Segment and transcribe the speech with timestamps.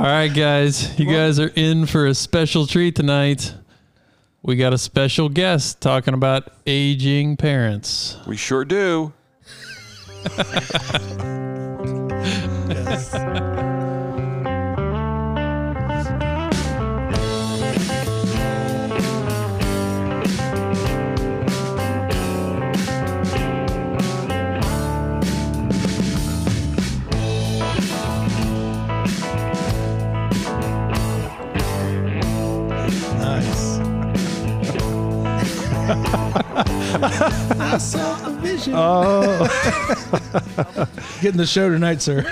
[0.00, 0.98] All right, guys.
[0.98, 3.52] You guys are in for a special treat tonight.
[4.42, 8.16] We got a special guest talking about aging parents.
[8.26, 9.12] We sure do.
[12.70, 13.49] Nice.
[36.94, 38.74] I saw a vision.
[38.76, 39.96] Oh,
[41.20, 42.24] Getting the show tonight, sir.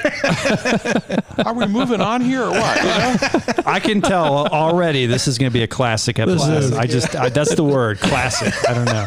[1.46, 2.76] Are we moving on here or what?
[2.78, 3.62] You know?
[3.66, 6.58] I can tell already this is going to be a classic episode.
[6.58, 6.72] is.
[6.72, 8.52] I just, I, that's the word, classic.
[8.68, 9.06] I don't know.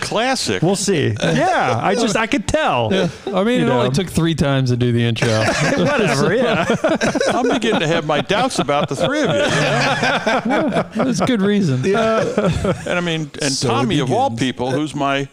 [0.00, 0.62] Classic.
[0.62, 1.14] We'll see.
[1.20, 2.92] Yeah, I just, I could tell.
[2.92, 3.80] I mean, You it know.
[3.80, 5.28] only took three times to do the intro.
[5.28, 6.34] Whatever.
[6.34, 6.64] Yeah.
[7.28, 9.36] I'm beginning to have my doubts about the three of you.
[9.36, 10.88] you know?
[10.94, 11.82] That's good reason.
[11.84, 12.20] Yeah.
[12.86, 15.28] And I mean, and So Tommy of all people, who's my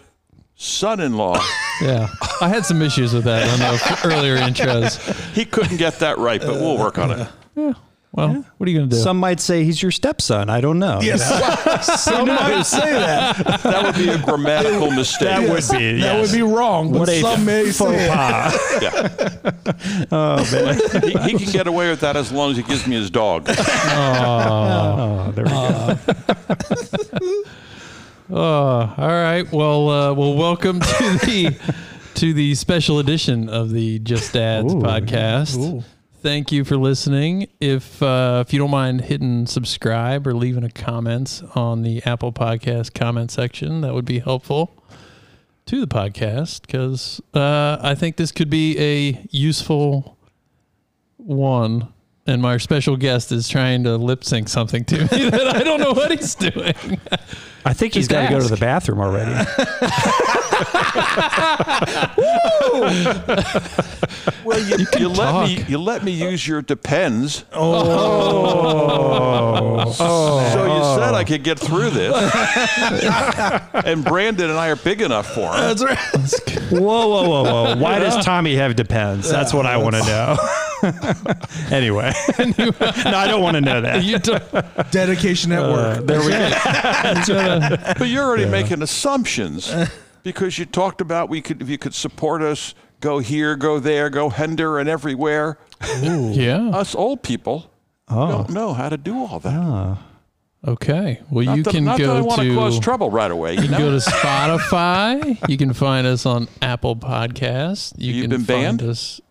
[0.55, 1.42] son-in-law,
[1.81, 2.07] Yeah.
[2.41, 4.99] I had some issues with that on the earlier intros.
[5.33, 7.27] he couldn't get that right, but we'll work on it.
[7.55, 7.73] Yeah.
[8.11, 9.01] Well, what are you going to do?
[9.01, 10.49] Some might say he's your stepson.
[10.49, 10.99] I don't know.
[11.01, 11.21] Yes.
[12.01, 13.35] Some might say that.
[13.63, 15.27] That would be a grammatical mistake.
[15.27, 15.99] That would be.
[15.99, 16.93] That would be wrong.
[16.93, 18.09] But What a some may say it.
[18.09, 18.81] pas.
[18.81, 19.09] Yeah.
[20.11, 21.01] Oh, man.
[21.03, 23.47] He, he can get away with that as long as he gives me his dog.
[23.49, 25.25] Oh.
[25.27, 25.57] oh, there we go.
[25.57, 27.24] Oh.
[28.47, 29.51] Oh, all right.
[29.51, 31.57] Well, uh, well, welcome to the
[32.13, 34.77] to the special edition of the Just Dads Ooh.
[34.77, 35.57] podcast.
[35.57, 35.83] Ooh.
[36.21, 37.47] Thank you for listening.
[37.59, 42.31] If uh, if you don't mind hitting subscribe or leaving a comment on the Apple
[42.31, 44.71] Podcast comment section, that would be helpful
[45.65, 50.19] to the podcast because uh, I think this could be a useful
[51.17, 51.91] one.
[52.27, 55.79] And my special guest is trying to lip sync something to me that I don't
[55.79, 56.99] know what he's doing.
[57.63, 59.31] I think he's got to go to the bathroom already.
[64.45, 67.45] Well, you, you, let me you let me use your depends.
[67.52, 69.83] Oh.
[69.95, 70.77] So oh.
[70.77, 72.14] you said I could get through this,
[73.85, 75.61] and Brandon and I are big enough for him.
[75.61, 75.97] That's right.
[76.71, 77.75] Whoa, whoa, whoa, whoa.
[77.77, 79.30] Why does Tommy have depends?
[79.30, 80.37] That's what I want to know.
[81.71, 82.13] anyway.
[82.39, 84.03] no, I don't want to know that.
[84.03, 86.05] You don't- Dedication at uh, work.
[86.05, 87.77] There we go.
[87.97, 89.73] But you're already making assumptions
[90.23, 94.09] because you talked about we could if you could support us, go here, go there,
[94.09, 95.58] go Hender and everywhere.
[96.02, 96.69] yeah.
[96.69, 97.69] Us old people
[98.09, 98.27] oh.
[98.30, 99.53] don't know how to do all that.
[99.53, 100.05] Ah.
[100.67, 101.21] Okay.
[101.30, 103.30] Well, Not you that, can not that I go want to to cause trouble right
[103.30, 103.53] away.
[103.53, 103.77] You you know?
[103.77, 105.49] can go to Spotify.
[105.49, 107.93] you can find us on Apple Podcasts.
[107.97, 108.89] You You've can been find banned?
[108.89, 109.21] us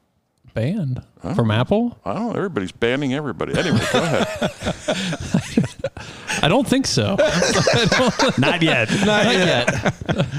[0.54, 1.02] banned
[1.34, 1.98] from Apple.
[2.04, 2.34] I don't know.
[2.34, 3.56] Everybody's banning everybody.
[3.58, 4.26] Anyway, go ahead.
[6.42, 7.16] I don't think so.
[8.38, 8.90] Not yet.
[9.04, 9.94] Not yet.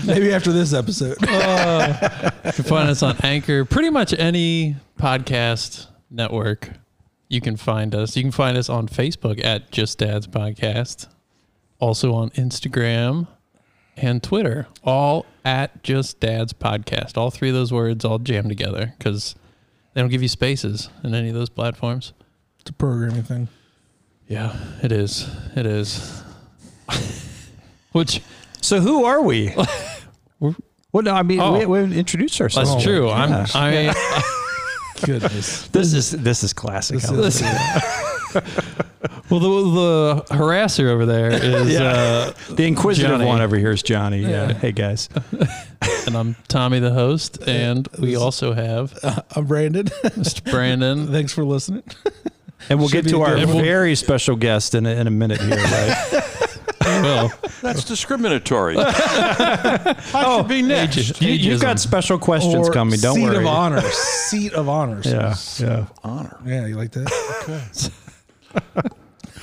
[0.05, 1.17] Maybe after this episode.
[1.27, 3.65] Uh, you can find us on Anchor.
[3.65, 6.71] Pretty much any podcast network.
[7.27, 8.15] You can find us.
[8.15, 11.07] You can find us on Facebook at Just Dads Podcast.
[11.79, 13.27] Also on Instagram
[13.97, 17.17] and Twitter, all at Just Dads Podcast.
[17.17, 19.35] All three of those words all jammed together because
[19.95, 22.13] they don't give you spaces in any of those platforms.
[22.59, 23.47] It's a programming thing.
[24.28, 25.28] Yeah, it is.
[25.56, 26.22] It is.
[27.94, 28.22] Which
[28.61, 29.53] So who are we?
[30.91, 31.59] Well, no, I mean, Oh.
[31.59, 32.72] we, we introduced ourselves.
[32.72, 33.09] that's true.
[33.09, 33.29] I'm.
[33.29, 33.51] Gosh.
[33.53, 33.94] I.
[35.06, 35.67] Goodness.
[35.67, 37.03] This is this is classic.
[37.03, 37.47] I love is- it.
[39.29, 41.84] Well, the, the harasser over there is, Yeah.
[41.84, 43.25] uh, the inquisitive Johnny.
[43.25, 44.19] one over here is Johnny.
[44.19, 44.53] Yeah.
[44.53, 45.09] Hey guys.
[46.07, 48.97] and I'm Tommy, the host, and we also have
[49.35, 49.85] I'm Brandon.
[49.88, 50.50] Mr.
[50.51, 51.12] Brandon.
[51.12, 51.84] Thanks for listening.
[52.69, 53.50] And we'll Should get to be our good.
[53.50, 56.22] very special guest in a, in a minute here, right?
[56.81, 58.75] Well, That's discriminatory.
[58.79, 61.19] I should be next.
[61.22, 63.00] you, you've got special questions Or coming.
[63.00, 63.35] Don't seat worry.
[63.35, 63.81] Seat of honor.
[63.81, 65.03] Seat of honor.
[65.03, 65.78] So Yeah, seat yeah.
[65.79, 66.38] of- Honor.
[66.45, 67.92] Yeah, you like that?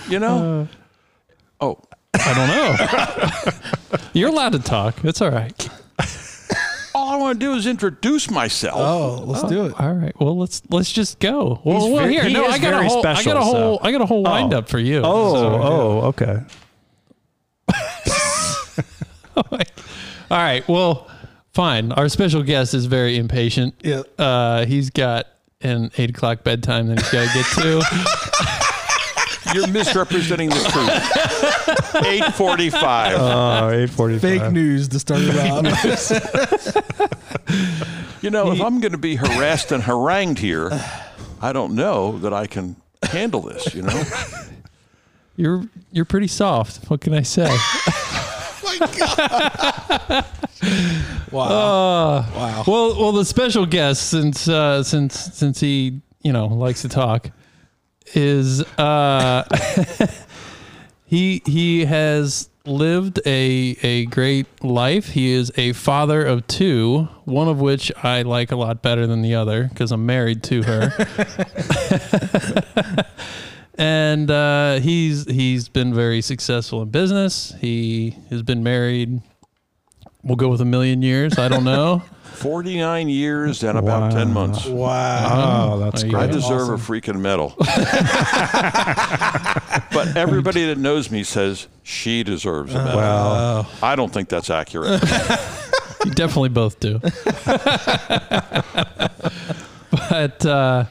[0.09, 0.69] You know?
[1.61, 1.79] oh,
[2.14, 3.99] I don't know.
[4.12, 5.05] You're allowed to talk.
[5.05, 5.69] It's all right.
[6.94, 8.75] all I want to do is introduce myself.
[8.76, 9.81] Oh, let's do it.
[9.81, 10.12] All right.
[10.20, 11.61] Well, let's let's just go.
[11.64, 12.25] Well, He's well very- here.
[12.25, 13.06] he No, is I got very a whole.
[13.06, 13.79] I got a whole.
[13.79, 15.00] so- I got a whole wind up for you.
[15.05, 16.43] Oh, So- oh, okay.
[20.31, 20.67] All right.
[20.69, 21.09] Well,
[21.53, 21.93] fine.
[21.93, 23.75] Our special guest is very impatient.
[23.82, 24.03] Yeah.
[24.19, 25.26] Uh, he's got
[25.61, 28.59] an eight o'clock bedtime that he's got to get to.
[29.54, 32.04] You're misrepresenting the truth.
[32.04, 33.16] 845.
[33.19, 34.20] Oh, 845.
[34.20, 35.64] Fake news to start it out.
[38.22, 40.70] you know, if I'm going to be harassed and harangued here,
[41.40, 43.75] I don't know that I can handle this.
[43.75, 44.02] You know,
[45.37, 46.90] You're you're pretty soft.
[46.90, 47.49] What can I say?
[48.64, 50.25] My god!
[51.32, 51.43] wow.
[51.43, 52.64] Uh, wow.
[52.66, 57.31] well, well, the special guest, since uh, since since he you know likes to talk,
[58.14, 59.44] is uh,
[61.04, 65.08] he he has lived a a great life.
[65.08, 69.22] He is a father of two, one of which I like a lot better than
[69.22, 70.93] the other because I'm married to her.
[73.78, 77.54] and uh, he's he's been very successful in business.
[77.60, 79.22] He has been married.
[80.22, 81.38] We'll go with a million years.
[81.38, 82.02] I don't know.
[82.32, 84.67] forty nine years and about ten months.
[84.67, 85.73] wow.
[85.75, 86.32] Oh, that's There you I go.
[86.32, 86.40] great.
[86.40, 87.55] deserve a freaking medal.
[89.93, 92.96] but everybody that knows me says she deserves a medal.
[92.96, 95.02] Well, I don't think that's accurate.
[96.05, 96.99] You definitely both do.
[100.11, 100.85] but uh,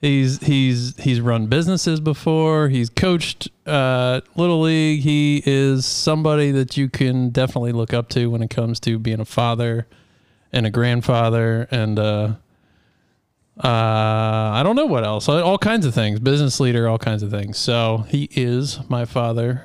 [0.00, 2.68] he's he's he's run businesses before.
[2.68, 5.00] He's coached uh, little league.
[5.00, 9.20] He is somebody that you can definitely look up to when it comes to being
[9.20, 9.86] a father
[10.54, 12.32] and a grandfather and uh,
[13.62, 15.28] uh, I don't know what else.
[15.28, 16.18] All kinds of things.
[16.20, 17.58] Business leader, all kinds of things.
[17.58, 19.62] So he is my father,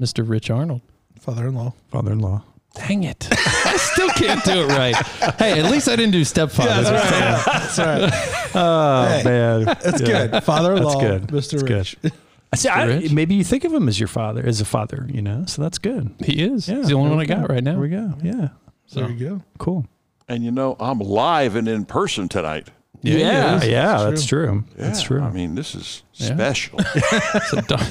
[0.00, 0.28] Mr.
[0.28, 0.82] Rich Arnold.
[1.20, 1.72] Father-in-law.
[1.90, 2.42] father-in-law.
[2.74, 3.26] Dang it.
[3.30, 4.94] I still can't do it right.
[5.38, 6.82] Hey, at least I didn't do stepfather.
[6.82, 7.42] this time.
[7.46, 8.50] That's right.
[8.54, 10.26] Oh Hey, man, That's Yeah.
[10.28, 10.44] good.
[10.44, 11.00] Father-in-law.
[11.00, 11.22] That's good.
[11.28, 11.66] Mr.
[11.68, 11.96] That's Rich.
[12.52, 15.22] I See, I, maybe you think of him as your father, as a father, you
[15.22, 15.44] know.
[15.46, 16.12] So that's good.
[16.24, 16.68] He is.
[16.68, 17.36] Yeah, He's the only one I we go.
[17.36, 17.72] got right now.
[17.72, 18.12] There we go.
[18.22, 18.48] Yeah,
[18.92, 19.42] So, There you go.
[19.58, 19.86] cool.
[20.28, 22.68] and you know, I'm live and in person tonight.
[23.02, 23.66] Yeah, yeah, is.
[23.68, 24.64] yeah, That's that's true.
[24.76, 25.20] That's true.
[25.22, 26.34] I mean, this is Yeah.
[26.34, 26.80] special.
[27.48, 27.86] So dog-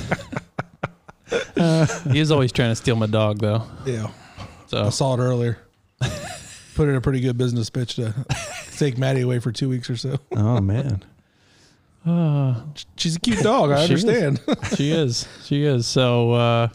[2.11, 3.63] he is always trying to steal my dog, though.
[3.85, 4.07] Yeah.
[4.67, 5.59] So I saw it earlier.
[6.75, 8.13] Put in a pretty good business pitch to
[8.77, 10.17] take Maddie away for two weeks or so.
[10.35, 11.03] oh man,
[12.05, 12.61] uh,
[12.97, 13.71] She's a cute dog.
[13.71, 14.05] I She is.
[14.05, 14.41] understand.
[14.77, 15.27] she is.
[15.45, 15.87] She is.
[15.87, 16.67] So, uh,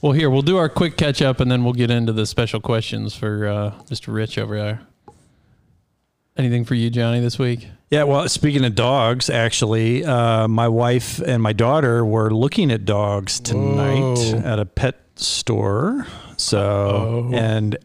[0.00, 2.60] well, here we'll do our quick catch up, and then we'll get into the special
[2.60, 4.12] questions for uh, Mr.
[4.12, 4.80] Rich over there.
[6.36, 7.66] Anything for you, Johnny, this week?
[7.90, 12.84] Yeah, well, speaking of dogs, actually, uh, my wife and my daughter were looking at
[12.84, 14.38] dogs tonight Whoa.
[14.44, 16.06] at a pet store.
[16.36, 17.34] So, Oh.
[17.34, 17.76] and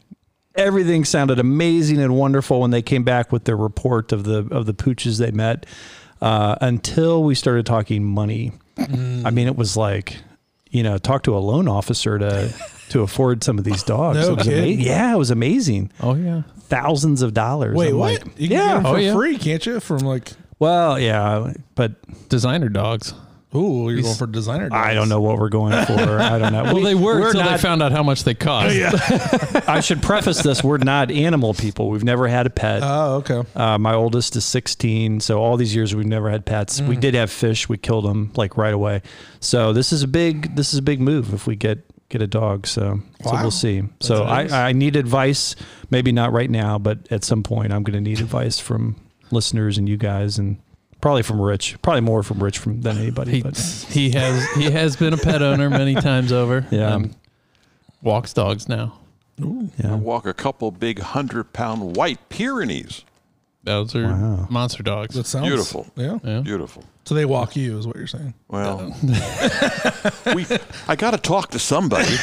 [0.54, 4.68] everything sounded amazing and wonderful when they came back with their report of the of
[4.68, 5.66] the pooches they met.
[6.22, 10.18] Uh, until we started talking money, I mean, it was like,
[10.74, 12.54] you know, talk to a loan officer to
[12.90, 14.18] to afford some of these dogs.
[14.20, 14.74] No it was kidding.
[14.74, 15.92] ama- Yeah, it was amazing.
[16.02, 16.42] Oh yeah.
[16.68, 17.76] Thousands of dollars.
[17.78, 18.12] Wait, I'm what?
[18.26, 18.68] like, you can yeah.
[18.68, 19.14] get them Oh, for yeah.
[19.14, 19.80] free, can't you?
[19.80, 21.94] From like, Well, yeah, but
[22.30, 23.14] Designer dogs.
[23.56, 24.70] Ooh, you're He's- going for designer.
[24.70, 24.88] Dogs.
[24.88, 26.20] I don't know what we're going for.
[26.20, 26.64] I don't know.
[26.74, 28.76] Well, they were we're until they found out how much they cost.
[28.76, 28.92] Yeah.
[29.68, 31.90] I should preface this: we're not animal people.
[31.90, 32.82] We've never had a pet.
[32.84, 33.44] Oh, okay.
[33.56, 36.82] Uh, my oldest is 16, so all these years we've never had pets.
[36.82, 37.68] We did have fish.
[37.70, 39.02] We killed them like right away.
[39.40, 41.80] So this is a big this is a big move if we get
[42.10, 42.66] get a dog.
[42.66, 43.84] So so we'll see.
[44.00, 44.52] So nice.
[44.52, 45.56] I, I need advice.
[45.90, 48.96] Maybe not right now, but at some point I'm going to need advice from
[49.32, 50.58] listeners and you guys, and
[51.04, 51.76] probably from Rich.
[51.82, 53.32] Probably more from Rich from than anybody.
[53.32, 53.58] He, but
[53.90, 56.66] he has he has been a pet owner many times over.
[56.74, 57.10] Um, Yeah.
[58.02, 58.94] walks dogs now.
[59.42, 59.70] Ooh.
[59.84, 59.96] I yeah.
[59.96, 63.04] walk a couple big hundred pound white Pyrenees.
[63.64, 64.48] Those are Wow.
[64.50, 65.16] monster dogs.
[65.16, 65.88] That sounds Beautiful.
[65.98, 66.20] Yeah.
[66.24, 66.40] yeah.
[66.40, 66.84] Beautiful.
[67.06, 68.34] So they walk you, is what you're saying.
[68.48, 68.96] Well,
[70.34, 70.46] we,
[70.88, 72.08] I got to talk to somebody.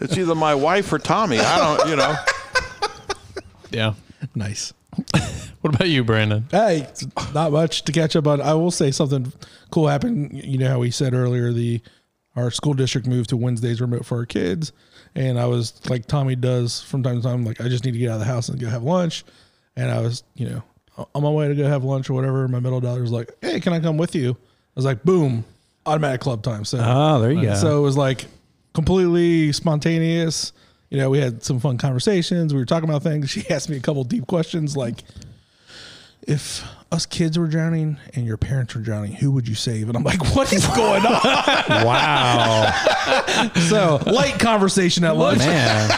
[0.00, 1.38] it's either my wife or Tommy.
[1.38, 2.14] I don't, you know.
[3.70, 3.94] Yeah.
[4.34, 4.74] Nice.
[5.62, 6.46] What about you, Brandon?
[6.52, 6.86] Hey,
[7.34, 8.40] not much to catch up on.
[8.40, 9.32] I will say something
[9.72, 10.32] cool happened.
[10.44, 11.80] You know how we said earlier the
[12.36, 14.72] our school district moved to Wednesdays remote for our kids,
[15.16, 17.44] and I was like Tommy does from time to time.
[17.44, 19.24] Like I just need to get out of the house and go have lunch,
[19.74, 20.62] and I was you know
[21.14, 22.46] on my way to go have lunch or whatever.
[22.46, 25.44] My middle daughter was like, "Hey, can I come with you?" I was like, "Boom,
[25.86, 27.54] automatic club time." So Oh, there you go.
[27.56, 28.26] so it was like
[28.72, 30.52] completely spontaneous.
[30.90, 32.54] You know, we had some fun conversations.
[32.54, 33.30] We were talking about things.
[33.36, 35.02] She asked me a couple deep questions like,
[36.22, 39.88] if us kids were drowning and your parents were drowning, who would you save?
[39.88, 41.84] And I'm like, what is going on?
[41.84, 42.72] wow,
[43.68, 45.38] so light conversation at lunch.
[45.38, 45.90] man.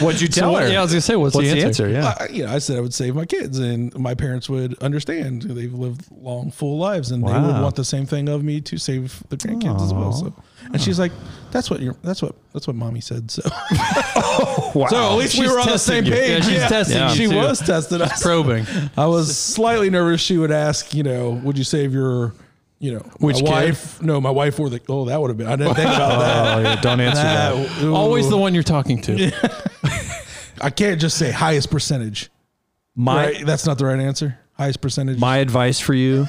[0.00, 0.68] What'd you So tell what- her?
[0.70, 1.88] yeah, I was gonna say, what's, What's the answer?
[1.88, 2.14] Yeah.
[2.18, 5.42] I, you know, I said I would save my kids, and my parents would understand.
[5.42, 8.78] They've lived long, full lives, and they would want the same thing of me to
[8.78, 10.12] save the grandkids as well.
[10.12, 10.34] So,
[10.72, 11.12] and she's like,
[11.52, 11.94] "That's what you're.
[12.02, 12.34] That's what.
[12.52, 13.42] That's what mommy said." So,
[14.74, 14.86] Wow.
[14.88, 16.12] so at least we She's were on the same you.
[16.12, 16.44] page.
[16.46, 17.36] Yeah, she's testing you She too.
[17.36, 18.22] was testing us.
[18.22, 18.66] Probing.
[18.96, 20.20] I was slightly nervous.
[20.20, 22.32] She would ask, you know, would you save your,
[22.78, 23.44] you know, Which kid?
[23.48, 24.00] wife?
[24.02, 24.80] No, my wife or the.
[24.88, 25.46] Oh, that would have been.
[25.46, 26.56] I didn't think about that.
[26.56, 27.68] Oh, yeah, don't answer that.
[27.80, 29.32] That- Always the one you're talking to.
[30.60, 32.30] I can't just say highest percentage.
[32.94, 33.46] My right?
[33.46, 34.38] That's not the right answer.
[34.54, 35.18] highest percentage.
[35.18, 36.26] My advice for you: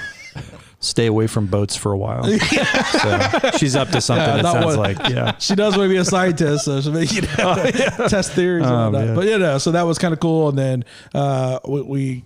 [0.84, 2.24] stay away from boats for a while.
[2.40, 4.26] so she's up to something.
[4.28, 5.38] Yeah, it sounds what- like yeah.
[5.40, 8.74] she does want to be a scientist, so she'll make you know, test theories and
[8.76, 9.16] Oh, all that.
[9.16, 10.50] But you know, so that was kind of cool.
[10.50, 12.26] And then uh, we, we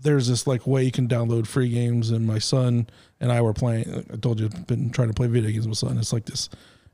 [0.00, 2.88] there's this like way you can download free games, and my son
[3.20, 4.06] and I were playing.
[4.12, 5.98] I told you, I've been trying to play video games with my son.
[5.98, 6.48] It's like this.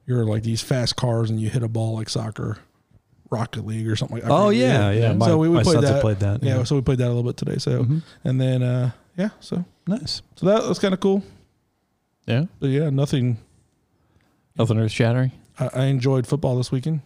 [0.06, 2.59] You're like these fast cars, and you hit a ball like soccer,
[3.30, 4.26] Rocket League or something like.
[4.26, 4.61] I Oh forget.
[4.61, 5.12] yeah, yeah.
[5.14, 6.00] My, so we, we played that.
[6.02, 6.42] played that.
[6.42, 7.59] Yeah, so we played that a little bit today.
[7.59, 8.02] So Mhm.
[8.25, 10.23] and then uh, yeah, so nice.
[10.37, 11.23] so that was kind of cool.
[12.26, 12.44] Yeah.
[12.61, 13.38] But yeah, nothing.
[14.56, 15.33] Nothing earth shattering.
[15.59, 17.00] I, I enjoyed football this weekend.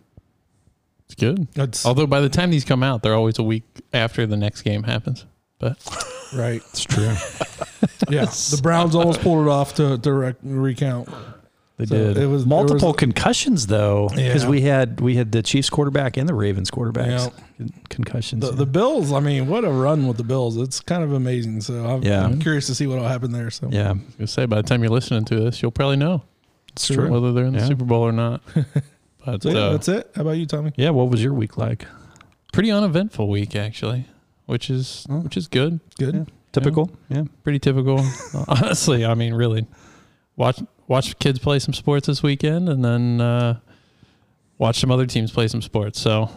[1.07, 1.49] It's good.
[1.55, 4.63] That's Although by the time these come out, they're always a week after the next
[4.63, 5.25] game happens.
[5.59, 5.79] But
[6.35, 6.63] right.
[6.71, 7.15] It's true.
[8.11, 11.09] Yeah, the Browns almost pulled it off to, rec- recount.
[11.79, 12.19] They So did.
[12.19, 14.51] It was Multiple was- concussions though, because Yeah.
[14.51, 17.33] we had we had the Chiefs quarterback and the Ravens quarterbacks
[17.89, 18.45] concussions.
[18.45, 19.13] the, the Bills.
[19.13, 20.57] I mean, what a run with the Bills!
[20.57, 21.61] It's kind of amazing.
[21.63, 22.25] So I'm, Yeah.
[22.25, 23.51] I'm curious to see what will happen there.
[23.51, 25.97] So yeah, I was gonna say by the time you're listening to this, you'll probably
[25.97, 26.23] know
[26.73, 26.97] it's Sure.
[26.97, 27.11] true.
[27.11, 27.67] whether they're in the Yeah.
[27.67, 28.43] Super Bowl or not.
[29.25, 30.11] But So, yeah, uh, that's it.
[30.15, 30.73] How about you, Tommy?
[30.77, 31.87] Yeah, what was your week like?
[32.53, 34.07] pretty uneventful week actually,
[34.47, 35.19] which is Oh.
[35.19, 35.81] which is good.
[35.99, 36.15] Good.
[36.15, 36.25] Yeah.
[36.53, 36.91] Typical.
[37.11, 37.25] Yeah.
[37.45, 38.03] Pretty typical.
[38.49, 39.67] Honestly, I mean, really,
[40.37, 43.61] watch watch kids play some sports this weekend, and then uh,
[44.59, 46.01] watch some other teams play some sports.
[46.01, 46.31] So.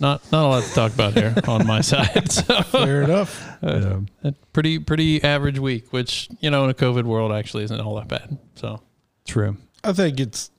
[0.00, 2.30] Not not a lot to talk about here on my side.
[2.30, 3.44] So Fair enough.
[3.64, 7.80] uh, a pretty pretty average week, which you know in a COVID world actually isn't
[7.80, 8.38] all that bad.
[8.54, 8.80] So
[9.26, 9.56] True.
[9.82, 10.52] I think it's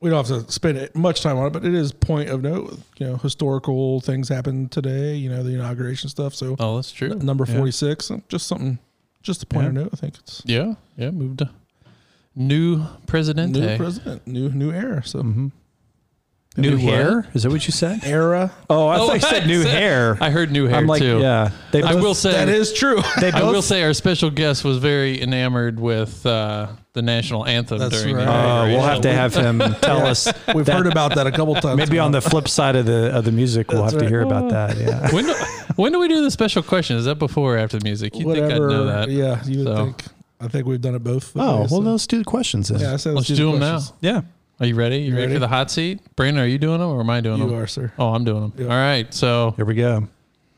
[0.00, 2.76] we don't have to spend much time on it, but it is point of note.
[2.98, 5.14] You know, historical things happened today.
[5.14, 6.34] You know, the inauguration stuff.
[6.34, 7.10] So oh, that's true.
[7.14, 7.54] number Yeah.
[7.56, 8.80] forty six, just something,
[9.22, 9.80] just a point of Yeah.
[9.84, 9.90] note.
[9.92, 11.50] I think it's Yeah, yeah, moved to
[12.36, 13.52] new president.
[13.52, 15.02] new president, new new era.
[15.04, 15.48] So Mm-hmm.
[16.56, 17.26] New, New hair?
[17.34, 17.98] Is that what you said?
[18.04, 18.52] era.
[18.70, 20.18] Oh, I Oh, thought you said I new said- hair.
[20.20, 21.18] I heard new hair I'm like, too.
[21.18, 21.50] yeah.
[21.72, 23.02] They I will say That is true.
[23.20, 27.78] They I will say our special guest was very enamored with uh, the national anthem
[27.80, 28.28] That's during right.
[28.28, 30.28] Uh, we'll have to have him tell us.
[30.54, 31.76] We've that- heard about that a couple times.
[31.76, 34.10] Maybe on the flip side of the of the music, we'll That's have to right.
[34.12, 34.76] hear about that.
[34.76, 35.10] Yeah.
[35.12, 35.34] when do,
[35.74, 36.96] when do we do the special question?
[36.96, 38.14] Is that before or after the music?
[38.14, 39.08] You think I'd know that?
[39.10, 39.76] Yeah, you would So.
[39.86, 40.04] think.
[40.44, 41.32] I think we've done it both.
[41.36, 42.80] Oh, ways, well, so- let's do the questions then.
[42.80, 43.92] Yeah, I said Let's the them questions.
[44.00, 44.20] Yeah.
[44.60, 44.98] Are you ready?
[44.98, 45.22] You, You ready?
[45.26, 45.34] ready?
[45.34, 46.00] for the hot seat?
[46.14, 47.54] Brandon, are you doing them or am I doing You them?
[47.56, 47.92] You are, sir.
[47.98, 48.52] Oh, I'm doing them.
[48.56, 48.64] Yeah.
[48.66, 49.12] All right.
[49.12, 50.06] So Here we go.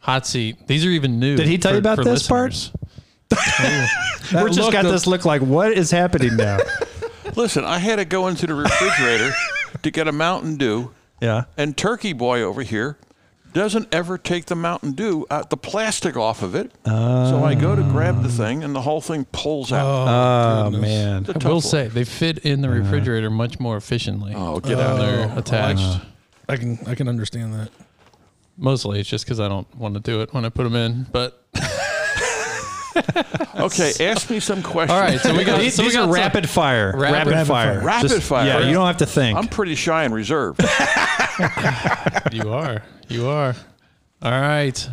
[0.01, 0.67] hot seat.
[0.67, 1.37] These are even new.
[1.37, 2.51] Did he tell you about this part?
[2.53, 2.73] listeners.
[4.33, 6.59] That We're just got of- this look like, what is happening now?
[7.37, 9.33] Listen, I had to go into the refrigerator
[9.83, 11.45] to get a Mountain Dew, yeah.
[11.57, 12.99] and Turkey Boy over here
[13.57, 16.71] doesn't ever take the Mountain Dew out the plastic off of it.
[16.85, 19.85] so I go to grab the thing, and the whole thing pulls out.
[19.87, 20.81] Oh, ah, goodness.
[20.83, 21.15] man.
[21.15, 21.63] I a I tough will one.
[21.63, 22.79] say they fit in the uh-huh.
[22.79, 24.33] refrigerator much more efficiently.
[24.37, 24.99] Oh, get when out!
[24.99, 26.01] they're Oh, attached.
[26.49, 27.71] I can I can understand that.
[28.57, 31.07] Mostly it's just because I don't want to do it when I put them in.
[31.13, 31.43] But
[33.57, 34.91] Okay, ask me some questions.
[34.93, 36.93] all right, so we got These, so we these got are some- rapid fire.
[36.95, 37.75] Rapid- Rapid, Rapid fire.
[37.75, 37.85] fire.
[37.85, 38.47] Rapid Just- fire.
[38.47, 39.37] Yeah, you don't have to think.
[39.39, 40.61] I'm pretty shy and reserved.
[42.33, 43.55] You are, you are.
[44.23, 44.89] All right,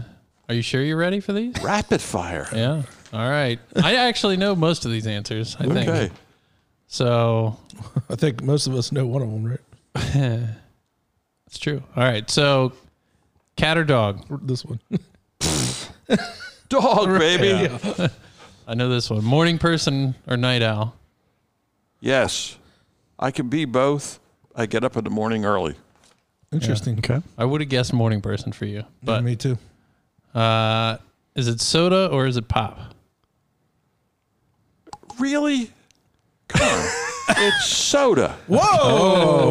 [0.50, 1.56] are you sure you're ready for these?
[1.64, 2.48] Rapid fire.
[2.54, 2.84] Yeah.
[3.14, 3.60] All right.
[3.82, 5.56] I actually know most of these answers.
[5.60, 6.12] I think Okay.
[6.88, 7.58] so.
[8.10, 9.60] I think most of us know one of them, right?
[11.46, 11.82] That's true.
[11.96, 12.30] All right.
[12.30, 12.74] So,
[13.56, 14.26] cat or dog?
[14.46, 14.80] This one.
[16.82, 17.70] Dog, baby.
[18.68, 19.24] I know this one.
[19.24, 20.96] Morning person or night owl?
[22.00, 22.58] Yes,
[23.20, 24.20] I can be both.
[24.56, 25.76] I get up in the morning early.
[26.52, 26.98] Interesting.
[27.00, 27.22] okay.
[27.38, 29.58] I would have guessed morning person for you, but me too.
[30.34, 30.98] uh,
[31.36, 32.80] is it soda or is it pop?
[35.20, 35.72] Really?
[36.48, 36.88] Come on.
[37.38, 38.36] it's soda.
[38.48, 38.60] Whoa!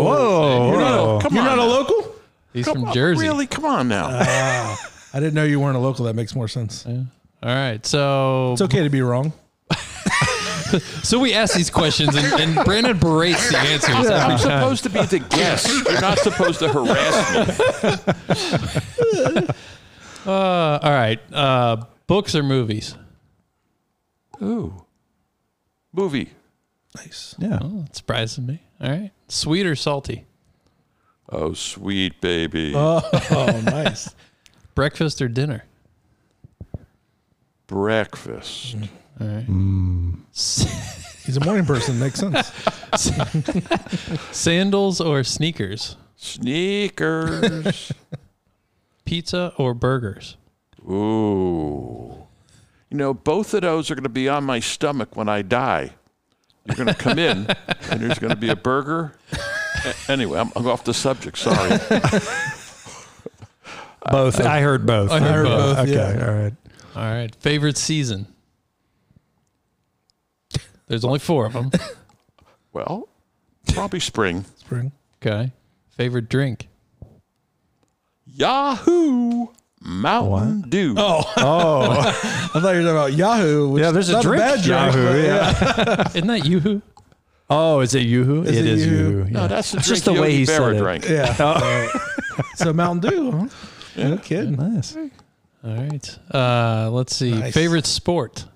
[0.05, 0.71] Whoa.
[0.73, 1.69] You're not a- come You're on not a now.
[1.69, 2.15] local?
[2.53, 3.23] He's Come from on, Jersey.
[3.23, 3.47] Really?
[3.47, 4.77] Come on now.
[5.15, 6.05] I didn't know you weren't a local.
[6.07, 6.85] That makes more sense.
[6.89, 7.03] Yeah.
[7.43, 7.85] All right.
[7.85, 9.33] So, It's okay to be wrong.
[11.03, 14.39] so we ask these questions, and, and Brandon berates the answers every I'm time.
[14.39, 15.69] supposed to be the guest.
[15.89, 18.07] You're not supposed to harass
[19.39, 19.49] me.
[20.25, 21.19] Uh, all right.
[21.33, 22.95] Uh, books or movies?
[24.41, 24.85] Ooh.
[25.93, 26.31] Movie.
[26.97, 27.35] Nice.
[27.41, 27.59] Yeah.
[27.61, 28.63] Oh, that surprises me.
[28.81, 29.11] All right.
[29.27, 30.25] Sweet or salty?
[31.29, 32.73] Oh, sweet baby.
[32.77, 33.01] Oh,
[33.65, 34.15] nice.
[34.75, 35.65] Breakfast or dinner?
[37.67, 38.77] Breakfast.
[38.77, 39.23] Mm-hmm.
[39.23, 39.47] All right.
[39.47, 40.19] Mm.
[41.25, 41.99] He's a morning person.
[42.01, 42.53] Makes sense.
[44.37, 45.97] Sandals or sneakers?
[46.17, 47.93] Sneakers.
[49.05, 50.37] Pizza or burgers?
[50.85, 52.27] Ooh.
[52.91, 55.93] You know, both of those are going to be on my stomach when I die.
[56.67, 57.47] You're going to come in,
[57.91, 59.13] and there's going to be a burger.
[59.33, 61.39] A- Anyway, I'm, I'm off the subject.
[61.39, 61.79] Sorry.
[64.11, 64.41] Both.
[64.41, 65.11] I heard both.
[65.11, 65.93] I heard both, Okay.
[65.95, 66.27] yeah.
[66.27, 66.55] All right.
[66.97, 67.35] All right.
[67.37, 68.27] Favorite season?
[70.89, 71.71] There's only four of them.
[72.75, 73.07] Well,
[73.75, 74.47] probably spring.
[74.57, 74.93] Spring.
[75.21, 75.53] Okay.
[75.91, 76.69] Favorite drink?
[78.25, 79.49] Yahoo
[79.83, 80.95] Mountain Dew.
[80.97, 81.91] Oh, oh!
[81.99, 83.69] I thought you were talking about Yahoo.
[83.71, 84.69] Which Yeah, there's is a not drink, bad drink.
[84.69, 85.17] Yahoo, but
[85.89, 86.09] yeah.
[86.15, 86.81] Isn't that Yoo-hoo?
[87.51, 88.45] Oh, is it Yoo-hoo?
[88.45, 89.19] Is it it is Yoo-hoo?
[89.19, 89.31] Yoo-hoo.
[89.31, 90.79] No, that's the drink just the way Yogi he said it.
[90.79, 91.07] drank.
[91.09, 91.37] Yeah.
[91.39, 91.89] Oh.
[92.55, 93.33] so Mountain Dew.
[93.33, 93.47] Huh?
[93.97, 94.57] No kidding.
[94.57, 94.97] Nice.
[94.97, 95.11] All
[95.77, 96.19] right.
[96.33, 97.33] Uh, let's see.
[97.33, 97.55] Nice.
[97.55, 98.47] Favorite sport?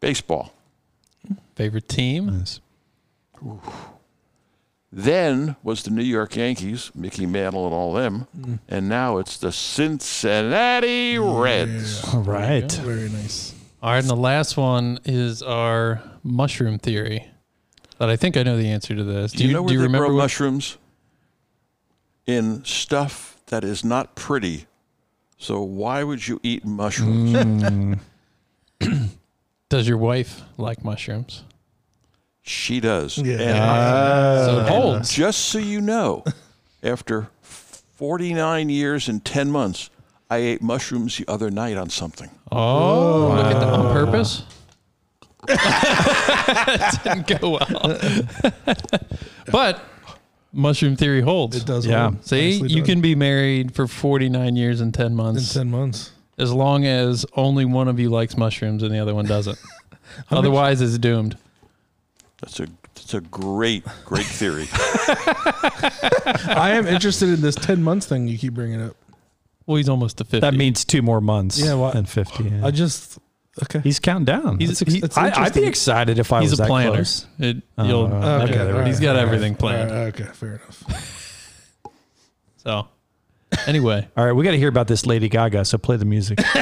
[0.00, 0.52] Baseball.
[1.54, 2.38] Favorite team?
[2.38, 2.60] Nice.
[4.92, 8.58] Then was the New York Yankees, Mickey Mantle and all them, Mm.
[8.68, 12.04] and now it's the Cincinnati Reds.
[12.14, 12.70] All right.
[12.70, 13.54] Very nice.
[13.82, 13.98] All right.
[13.98, 17.28] And the last one is our mushroom theory.
[17.98, 19.32] That I think I know the answer to this.
[19.32, 20.76] Do you, know where do you they remember grow what- mushrooms?
[22.26, 24.66] In stuff that is not pretty.
[25.36, 27.98] So why would you eat mushrooms?
[28.80, 29.08] Mm.
[29.68, 31.44] Does your wife like mushrooms?
[32.42, 33.18] She does.
[33.18, 33.40] Yeah.
[33.40, 35.10] And so it holds.
[35.12, 36.24] just so you know,
[36.82, 39.90] after 49 years and 10 months,
[40.30, 42.30] I ate mushrooms the other night on something.
[42.52, 44.42] Oh, look at that on purpose.
[47.04, 48.74] Didn't go well.
[49.50, 49.82] but
[50.54, 51.56] mushroom theory holds.
[51.56, 51.86] It does.
[51.86, 52.10] Yeah.
[52.10, 52.24] hold.
[52.26, 52.86] See, Nicely you done.
[52.86, 55.38] can be married for 49 years and 10 months.
[55.38, 56.10] in months ten months.
[56.38, 59.58] as long as only one of you likes mushrooms and the other one doesn't.
[60.30, 61.36] Otherwise, it's doomed.
[62.40, 64.66] That's a that's a great great theory.
[66.46, 68.96] I am interested in this ten months thing you keep bringing up.
[69.66, 70.40] Well, he's almost to 50.
[70.40, 72.44] That means two more months Yeah, what- than 50.
[72.44, 72.66] yeah.
[72.66, 73.18] I just
[73.62, 73.80] okay.
[73.80, 74.58] He's counting down.
[74.58, 76.90] He's- ex- he- I, I'd be excited if I he's was a that planner.
[76.92, 77.26] close.
[77.38, 78.52] It, you'll, uh, okay.
[78.52, 79.90] Okay, Okay, right, he's got right, everything planned.
[79.90, 80.82] right, okay, fair enough.
[82.56, 82.88] So,
[83.66, 86.38] anyway, All right, we got to hear about this Lady Gaga, so play the music.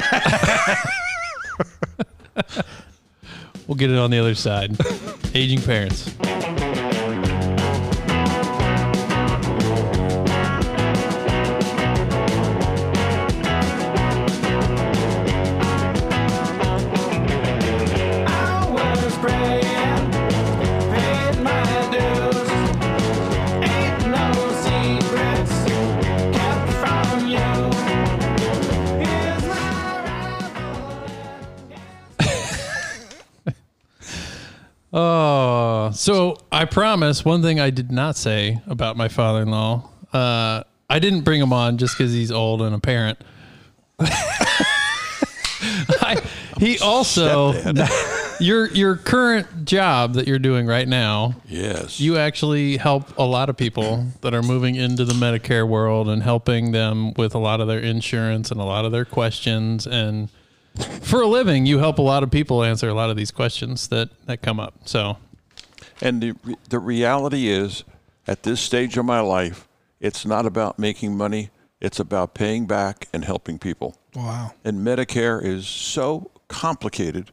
[3.69, 4.77] we'll get it on the other side.
[5.35, 6.13] Aging parents.
[34.93, 39.89] Oh, so I promise one thing I did not say about my father in law.
[40.13, 43.19] Uh, I didn't bring him on just because he's old and a parent.
[46.05, 46.21] I,
[46.59, 47.53] he also,
[48.41, 52.01] your your current job that you're doing right now, Yes.
[52.01, 56.23] you actually help a lot of people that are moving into the Medicare world and
[56.23, 59.87] helping them with a lot of their insurance and a lot of their questions.
[59.87, 60.29] And
[61.03, 63.89] for a living, you help a lot of people answer a lot of these questions
[63.89, 64.75] that, that come up.
[64.85, 65.19] So,
[66.01, 67.85] And the, the reality is,
[68.27, 69.69] at this stage of my life,
[70.01, 71.51] it's not about making money.
[71.81, 73.97] It's about paying back and helping people.
[74.15, 74.53] Wow.
[74.65, 77.31] And Medicare is so complicated,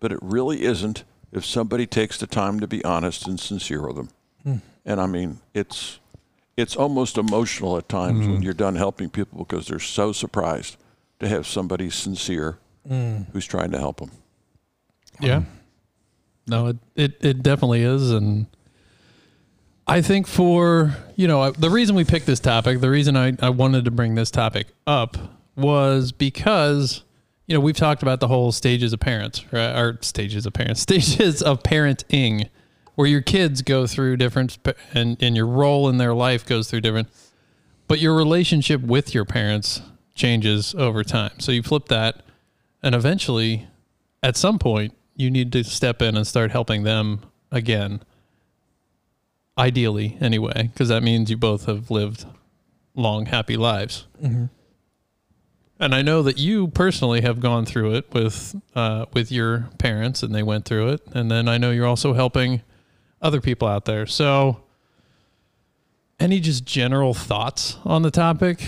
[0.00, 3.96] but it really isn't if somebody takes the time to be honest and sincere with
[3.96, 4.08] them.
[4.42, 4.56] Hmm.
[4.84, 6.00] And I mean, it's
[6.56, 8.42] it's almost emotional at times when hmm.
[8.42, 10.76] you're done helping people because they're so surprised
[11.20, 13.26] to have somebody sincere mm.
[13.32, 14.10] who's trying to help them.
[15.20, 15.40] Yeah.
[15.40, 15.48] Hmm.
[16.46, 18.10] No, it, it, it definitely is.
[18.10, 18.46] And
[19.86, 23.36] I think for, you know, I- the reason we picked this topic, the reason I,
[23.40, 25.16] I wanted to bring this topic up
[25.56, 27.04] was because,
[27.46, 29.78] you know, we've talked about the whole stages of parents, right?
[29.78, 32.48] Or stages of parents, stages of parenting,
[32.94, 34.58] where your kids go through different,
[34.94, 37.08] and, and your role in their life goes through different,
[37.86, 39.82] but your relationship with your parents
[40.14, 41.32] changes over time.
[41.38, 42.22] So you flip that,
[42.82, 43.66] and eventually,
[44.22, 47.20] at some point, you need to step in and start helping them
[47.50, 48.02] again.
[49.58, 52.24] Ideally, anyway, because that means you both have lived
[52.94, 54.06] long, happy lives.
[55.78, 60.22] And I know that you personally have gone through it with uh, with your parents,
[60.22, 61.00] and they went through it.
[61.12, 62.62] And then I know you're also helping
[63.22, 64.06] other people out there.
[64.06, 64.62] So,
[66.18, 68.62] any just general thoughts on the topic?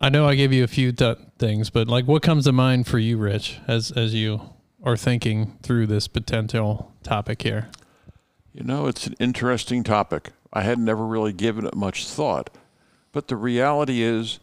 [0.00, 2.86] I know I gave you a few t- things, but like, what comes to mind
[2.86, 4.40] for you, Rich, as as you
[4.84, 7.68] are thinking through this potential topic here?
[8.52, 10.30] You know, it's an interesting topic.
[10.52, 12.50] I had never really given it much thought.
[13.12, 14.38] But the reality is,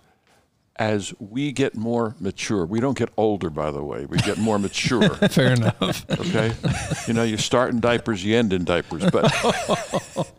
[0.78, 4.60] as we get more mature, we don't get older, by the way, we get more
[4.60, 5.10] mature.
[5.30, 6.06] Fair enough.
[6.12, 6.52] Okay,
[7.08, 9.10] you know, you start in diapers, you end in diapers.
[9.10, 9.32] But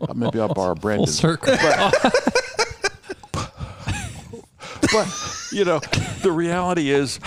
[0.15, 1.07] maybe I'll borrow Full Brandon.
[1.07, 1.57] circle.
[1.57, 2.13] But
[5.53, 5.81] you know,
[6.23, 7.21] the reality is,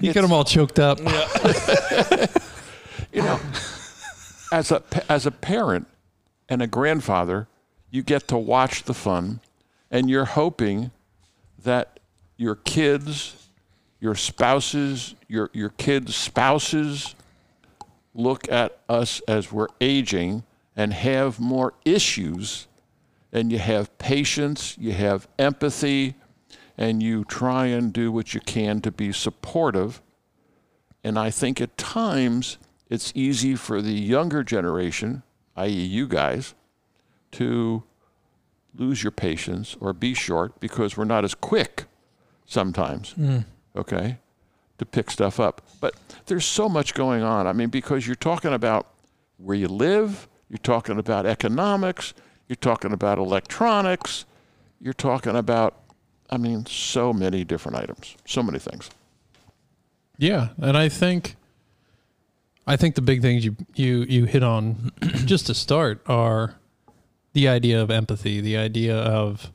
[0.00, 0.98] You get them all choked up.
[3.12, 3.40] you know,
[4.52, 5.86] as a as a parent
[6.48, 7.48] and a grandfather,
[7.90, 9.40] you get to watch the fun,
[9.90, 10.90] and you're hoping
[11.62, 12.00] that
[12.36, 13.48] your kids,
[14.00, 17.14] your spouses, your your kids' spouses,
[18.14, 20.44] look at us as we're aging
[20.76, 22.68] and have more issues,
[23.32, 26.14] and you have patience, you have empathy,
[26.76, 30.00] and you try and do what you can to be supportive.
[31.02, 35.22] And I think at times it's easy for the younger generation,
[35.56, 36.54] i.e., you guys,
[37.32, 37.82] to
[38.74, 41.84] lose your patience or be short because we're not as quick
[42.46, 43.40] sometimes, hmm.
[43.76, 44.18] okay,
[44.78, 45.60] to pick stuff up.
[45.80, 45.94] But
[46.26, 47.46] there's so much going on.
[47.46, 48.86] I mean, because you're talking about
[49.36, 52.14] where you live, you're talking about economics,
[52.48, 54.24] you're talking about electronics,
[54.80, 55.80] you're talking about,
[56.30, 58.90] I mean, so many different items, so many things.
[60.16, 61.36] Yeah, and I think
[62.66, 64.92] I think the big things you you you hit on
[65.24, 66.56] just to start are
[67.32, 69.52] the idea of empathy, the idea of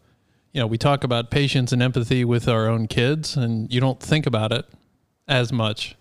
[0.53, 3.99] you know, we talk about patience and empathy with our own kids and you don't
[3.99, 4.65] think about it
[5.27, 5.95] as much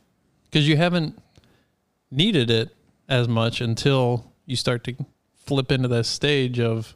[0.45, 1.19] because you haven't
[2.11, 2.75] needed it
[3.09, 4.95] as much until you start to
[5.45, 6.95] flip into this stage of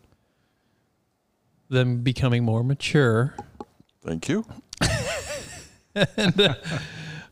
[1.68, 3.35] them becoming more mature
[4.06, 4.44] Thank you.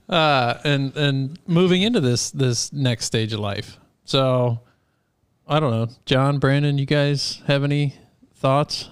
[0.09, 3.79] uh, and and moving into this this next stage of life.
[4.05, 4.61] So
[5.46, 7.94] I don't know, John, Brandon, you guys have any
[8.35, 8.90] thoughts?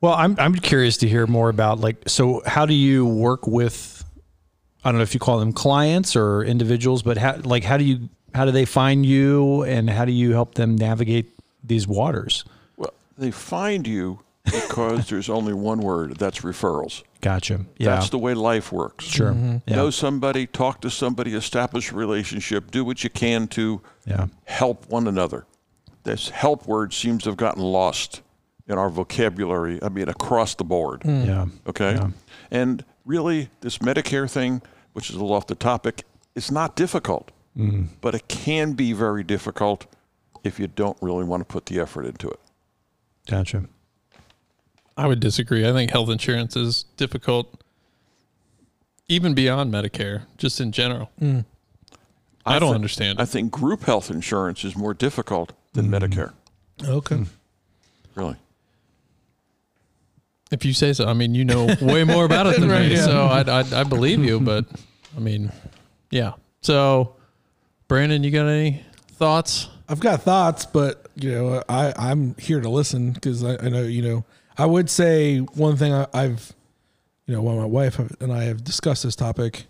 [0.00, 4.02] Well, I'm I'm curious to hear more about like so how do you work with
[4.82, 7.84] I don't know if you call them clients or individuals, but how like how do
[7.84, 12.44] you how do they find you and how do you help them navigate these waters?
[12.76, 17.02] Well, they find you because there's only one word that's referrals.
[17.20, 17.60] Gotcha.
[17.76, 17.94] Yeah.
[17.94, 19.04] That's the way life works.
[19.04, 19.32] sure.
[19.32, 19.58] Mm-hmm.
[19.66, 19.76] Yeah.
[19.76, 24.26] Know somebody, talk to somebody, establish a relationship, do what you can to yeah.
[24.44, 25.46] help one another.
[26.04, 28.22] This help word seems to have gotten lost
[28.66, 31.00] in our vocabulary, I mean, across the board.
[31.00, 31.26] Mm.
[31.26, 31.46] Yeah.
[31.66, 31.94] Okay.
[31.94, 32.10] Yeah.
[32.50, 34.62] And really, this Medicare thing,
[34.92, 37.88] which is a little off the topic, is not difficult, Mm.
[38.00, 39.86] but it can be very difficult
[40.44, 42.38] if you don't really want to put the effort into it.
[43.28, 43.64] Gotcha.
[44.96, 45.68] I would disagree.
[45.68, 47.62] I think health insurance is difficult
[49.08, 51.10] even beyond Medicare, just in general.
[52.46, 56.32] I, don't thi- understand I think group health insurance is more difficult than Medicare,
[56.84, 57.24] Okay.
[58.14, 58.36] really.
[60.52, 62.94] If you say so, I mean, you know way more about it than Right, me,
[62.94, 63.04] yeah.
[63.04, 64.40] so I, I I believe you.
[64.40, 64.64] But
[65.16, 65.52] I mean,
[66.10, 66.32] yeah.
[66.62, 67.14] So,
[67.90, 69.68] Brandon, you got any thoughts?
[69.88, 73.82] I've got thoughts, but you know, I I'm here to listen because I, I know
[73.82, 74.24] you know.
[74.56, 76.52] I would say one thing I, I've,
[77.26, 79.64] you know, when my wife and I have discussed this topic,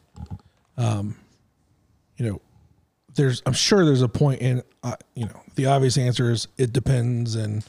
[0.76, 1.16] um,
[2.18, 2.42] you know,
[3.14, 6.74] there's I'm sure there's a point in, uh, you know, the obvious answer is it
[6.74, 7.64] depends and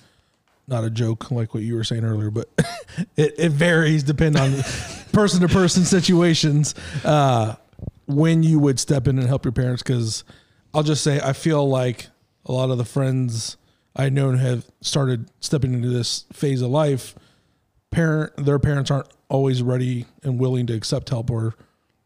[0.68, 2.50] not a joke like what you were saying earlier, but
[3.16, 4.52] it, it varies depending on
[5.14, 6.76] person to person situations.
[7.06, 7.56] Uh,
[8.08, 10.26] when you would step in and help your parents, because
[10.74, 12.08] I'll just say I feel like
[12.46, 13.58] a lot of the friends
[13.96, 17.16] I know have started stepping into this phase of life.
[17.92, 21.56] Parent, their parents aren't always ready and willing to accept help, or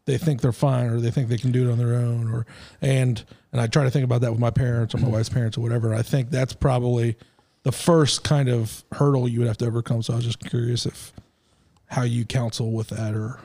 [0.04, 2.44] they think they're fine, or they think they can do it on their own, or
[2.82, 5.14] and and I try to think about that with my parents or my mm-hmm.
[5.14, 5.94] wife's parents or whatever.
[5.94, 7.16] I think that's probably
[7.62, 10.02] the first kind of hurdle you would have to overcome.
[10.02, 11.12] So I was just curious if
[11.86, 13.38] how you counsel with that, or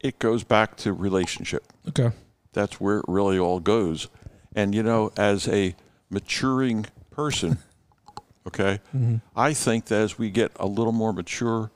[0.00, 1.64] It goes back to relationship.
[1.88, 2.10] okay,
[2.52, 4.08] That's where it really all goes.
[4.54, 5.74] And you know, as a
[6.10, 7.58] maturing person,
[8.46, 9.16] okay, mm-hmm.
[9.36, 11.70] I think that as we get a little more mature,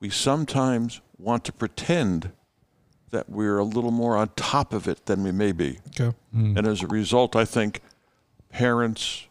[0.00, 2.32] we sometimes want to pretend
[3.10, 5.78] that we're a little more on top of it than we may be.
[5.90, 6.56] okay, mm.
[6.56, 7.80] And as a result, I think
[8.50, 9.26] parents,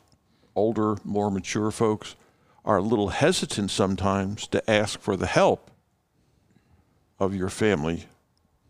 [0.55, 2.15] older, more mature folks,
[2.63, 5.69] are a little hesitant sometimes to ask for the help
[7.19, 8.05] of your family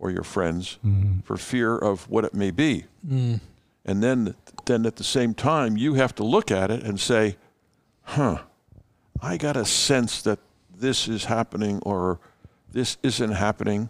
[0.04, 1.22] or your friends mm-hmm.
[1.22, 2.84] for fear of what it may be.
[3.08, 3.40] Mm.
[3.86, 4.36] And then,
[4.66, 7.38] then at the same time, you have to look at it and say,
[8.02, 8.40] huh,
[9.22, 10.40] I got a sense that
[10.76, 12.20] this is happening or
[12.70, 13.88] this isn't happening.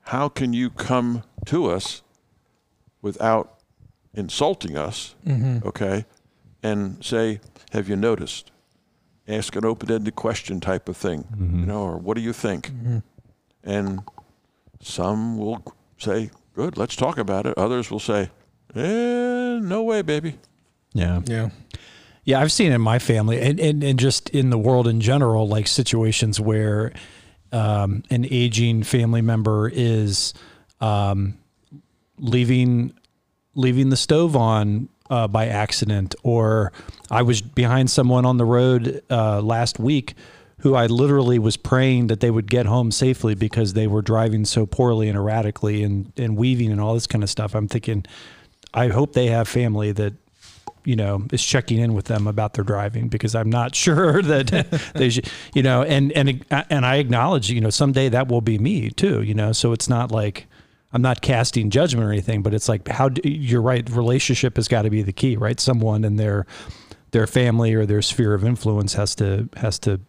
[0.00, 2.02] How can you come to us
[3.00, 3.60] without
[4.12, 5.66] insulting us, mm-hmm.
[5.66, 6.04] okay,
[6.62, 8.50] and say, "Have you noticed?"
[9.28, 11.60] Ask an open-ended question type of thing, mm-hmm.
[11.60, 12.70] you know, or "What do you think?"
[13.62, 14.02] And
[14.82, 15.62] some will
[15.98, 18.30] say, "Good, let's talk about it." Others will say,
[18.74, 20.38] "Eh, no way, baby."
[20.94, 21.22] Yeah.
[21.24, 21.48] yeah,
[22.24, 25.48] Yeah, I've seen in my family and, and, and just in the world in general,
[25.48, 26.92] like situations where
[27.50, 30.34] um, an aging family member is
[30.80, 31.38] um,
[32.18, 32.92] leaving
[33.54, 36.72] leaving the stove on uh, by accident, or
[37.10, 40.14] I was behind someone on the road uh, last week
[40.62, 44.44] who I literally was praying that they would get home safely because they were driving
[44.44, 47.56] so poorly and erratically and, and weaving and all this kind of stuff.
[47.56, 48.04] I'm thinking,
[48.72, 50.14] I hope they have family that
[50.84, 54.90] you know is checking in with them about their driving because I'm not sure that
[54.94, 58.58] they should you know and and and I acknowledge you know someday that will be
[58.58, 60.48] me too you know so it's not like
[60.92, 64.66] I'm not casting judgment or anything but it's like how do, you're right relationship has
[64.66, 66.46] got to be the key right someone in their
[67.12, 70.00] their family or their sphere of influence has to has to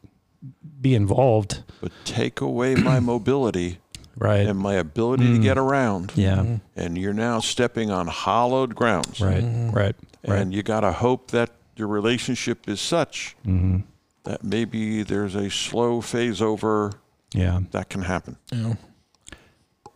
[0.81, 1.63] be involved.
[1.81, 3.79] But take away my mobility
[4.17, 4.45] right.
[4.47, 6.11] and my ability to get around.
[6.15, 6.57] yeah.
[6.75, 9.19] And you're now stepping on hollowed grounds.
[9.21, 9.43] right.
[9.43, 9.95] Right.
[10.25, 10.39] Right.
[10.39, 13.79] And you got to hope that your relationship is such Mm-hmm.
[14.23, 16.91] that maybe there's a slow phase over
[17.33, 17.61] yeah.
[17.71, 18.37] that can happen.
[18.51, 18.77] You know,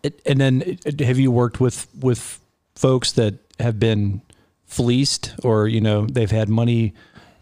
[0.03, 2.39] It- and then uh, have you worked with with
[2.75, 4.21] folks that have been
[4.65, 6.93] fleeced or you know they've had money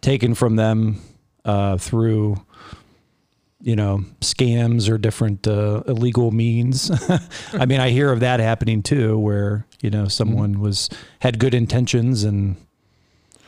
[0.02, 1.02] taken from them
[1.44, 2.36] uh, through
[3.66, 6.92] you know scams or different uh, illegal means
[7.54, 10.88] i mean i hear of that happening too where you know someone was
[11.20, 12.56] had good intentions and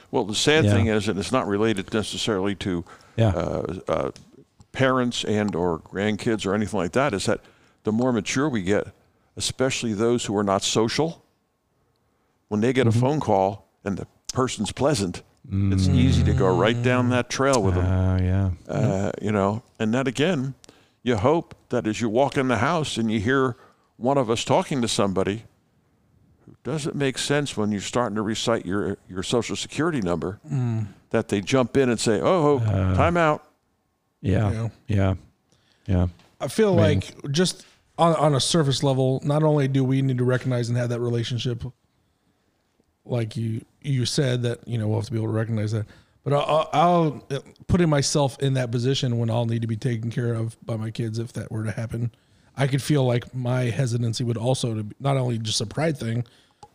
[0.09, 0.73] Well, the sad Yeah.
[0.73, 2.83] thing is, and it's not related necessarily to
[3.15, 4.11] yeah uh, uh,
[4.71, 7.41] parents and or grandkids or anything like that, is that
[7.83, 8.87] the more mature we get,
[9.35, 11.09] especially those who are not social,
[12.49, 12.97] when they get Mm-hmm.
[12.97, 17.61] a phone call and the person's pleasant, it's easy to go right down that trail
[17.63, 17.85] with them.
[17.85, 20.53] uh, yeah Uh, you know, and that again,
[21.03, 23.55] you hope that as you walk in the house and you hear
[23.95, 25.43] one of us talking to somebody
[26.45, 30.39] who doesn't make sense when you're starting to recite your your social security number,
[31.11, 33.43] that they jump in and say, "Oh, oh time out."
[34.21, 34.69] yeah Yeah.
[34.87, 35.13] yeah
[35.87, 36.07] yeah
[36.41, 37.65] I feel like just
[37.97, 40.99] on, on a surface level, not only do we need to recognize and have that
[40.99, 41.63] relationship,
[43.09, 45.85] like you you said that you know we'll have to be able to recognize that,
[46.23, 47.27] but I'll, I'll
[47.67, 50.91] putting myself in that position when I'll need to be taken care of by my
[50.91, 52.11] kids if that were to happen.
[52.55, 55.97] I could feel like my hesitancy would also to be, not only just a pride
[55.97, 56.25] thing.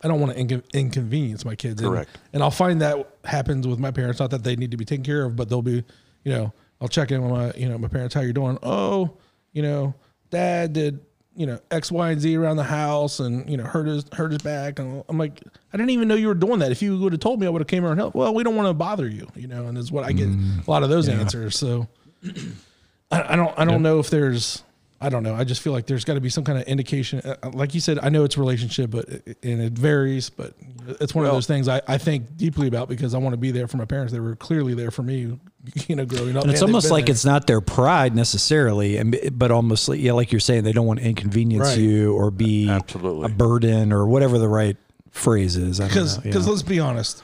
[0.01, 1.81] I don't want to inco- inconvenience my kids.
[1.81, 2.09] And- Correct.
[2.31, 4.19] And, I'll find that happens with my parents.
[4.19, 5.83] Not that they need to be taken care of, but they'll be,
[6.23, 8.15] you know, I'll check in with my, you know, my parents.
[8.15, 8.57] How you doing?
[8.63, 9.17] Oh,
[9.51, 9.93] you know,
[10.29, 11.01] dad did,
[11.35, 14.31] you know, X, Y, and Z around the house, and you know, hurt his hurt
[14.31, 14.79] his back.
[14.79, 15.41] And I'm like,
[15.73, 16.71] I didn't even know you were doing that.
[16.71, 18.15] If you would have told me, I would have came around and helped.
[18.15, 20.65] Well, we don't want to bother you, you know, and is what I get mm.
[20.65, 21.57] a lot of those answers.
[21.57, 21.87] So
[23.11, 24.63] I, I don't I don't know if there's
[25.03, 25.35] I don't know.
[25.35, 27.19] I just feel like there's got to be some kind of indication.
[27.19, 30.29] Uh, Like you said, I know it's a relationship, but it, and it varies.
[30.29, 30.53] But
[31.01, 33.51] it's one of those things I, I think deeply about because I want to be
[33.51, 34.13] there for my parents.
[34.13, 35.37] They were clearly there for me,
[35.87, 36.43] you know, growing up.
[36.43, 37.13] And it's they've almost like there.
[37.13, 40.87] it's not their pride necessarily, and but almost like, yeah, like you're saying, they don't
[40.87, 41.77] want to inconvenience Right.
[41.79, 43.25] you or be Absolutely.
[43.25, 44.77] a burden or whatever the right
[45.11, 45.79] phrase is.
[45.79, 46.51] Because because yeah.
[46.51, 47.21] let's be honest,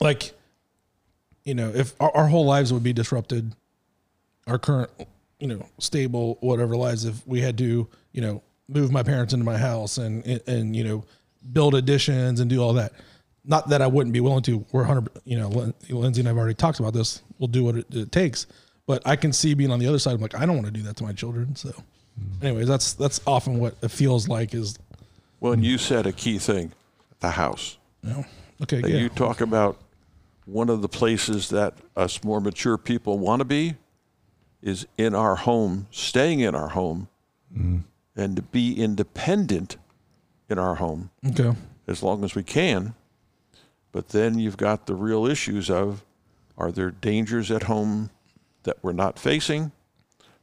[0.00, 0.32] like
[1.44, 3.54] you know, if our, our whole lives would be disrupted,
[4.46, 4.90] our current
[5.44, 9.44] you know stable whatever lives, if we had to you know move my parents into
[9.44, 11.04] my house and and, and you know
[11.52, 12.92] build additions and do all that.
[13.44, 14.64] Not that I wouldn't be willing to.
[14.72, 15.10] We're hundred.
[15.26, 17.20] You know, Lin- Lindsay and I've already talked about this.
[17.38, 18.46] We'll do what it, it takes.
[18.86, 20.14] But I can see being on the other side.
[20.14, 21.54] I'm like, I don't want to do that to my children.
[21.56, 22.46] So, mm-hmm.
[22.46, 24.54] anyways, that's that's often what it feels like.
[24.54, 24.78] Is
[25.40, 26.72] Well, and you said a key thing,
[27.20, 27.76] the house.
[28.02, 28.24] you know,
[28.62, 28.96] okay, yeah.
[28.96, 29.76] You talk about
[30.46, 33.74] one of the places that us more mature people want to be
[34.64, 37.06] is in our home, staying in our home,
[37.54, 37.80] mm-hmm.
[38.16, 39.76] and to be independent
[40.48, 41.52] in our home okay.
[41.86, 42.94] as long as we can.
[43.92, 46.02] But then you've got the real issues of
[46.56, 48.10] are there dangers at home
[48.62, 49.70] that we're not facing?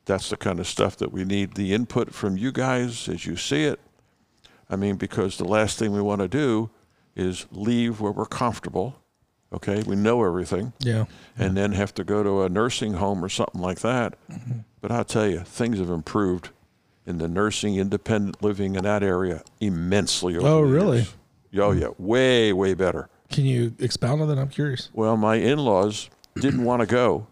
[0.05, 3.35] That's the kind of stuff that we need the input from you guys as you
[3.35, 3.79] see it.
[4.69, 6.69] I mean, because the last thing we want to do
[7.15, 9.00] is leave where we're comfortable.
[9.53, 11.05] Okay, we know everything, Yeah.
[11.37, 14.15] and then have to go to a nursing home or something like that.
[14.31, 14.59] Mm-hmm.
[14.79, 16.49] But I'll tell you, things have improved
[17.05, 20.37] in the nursing, independent living in that area immensely.
[20.37, 20.97] Over Oh, the really?
[20.99, 21.13] years.
[21.57, 23.09] Oh, yeah, way, way better.
[23.29, 24.37] Can you expound on that?
[24.39, 24.89] I'm curious.
[24.93, 26.09] Well, my in laws
[26.39, 27.27] didn't want to go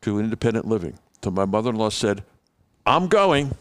[0.00, 0.98] to independent living.
[1.22, 2.24] So my mother in law said,
[2.84, 3.54] I'm going.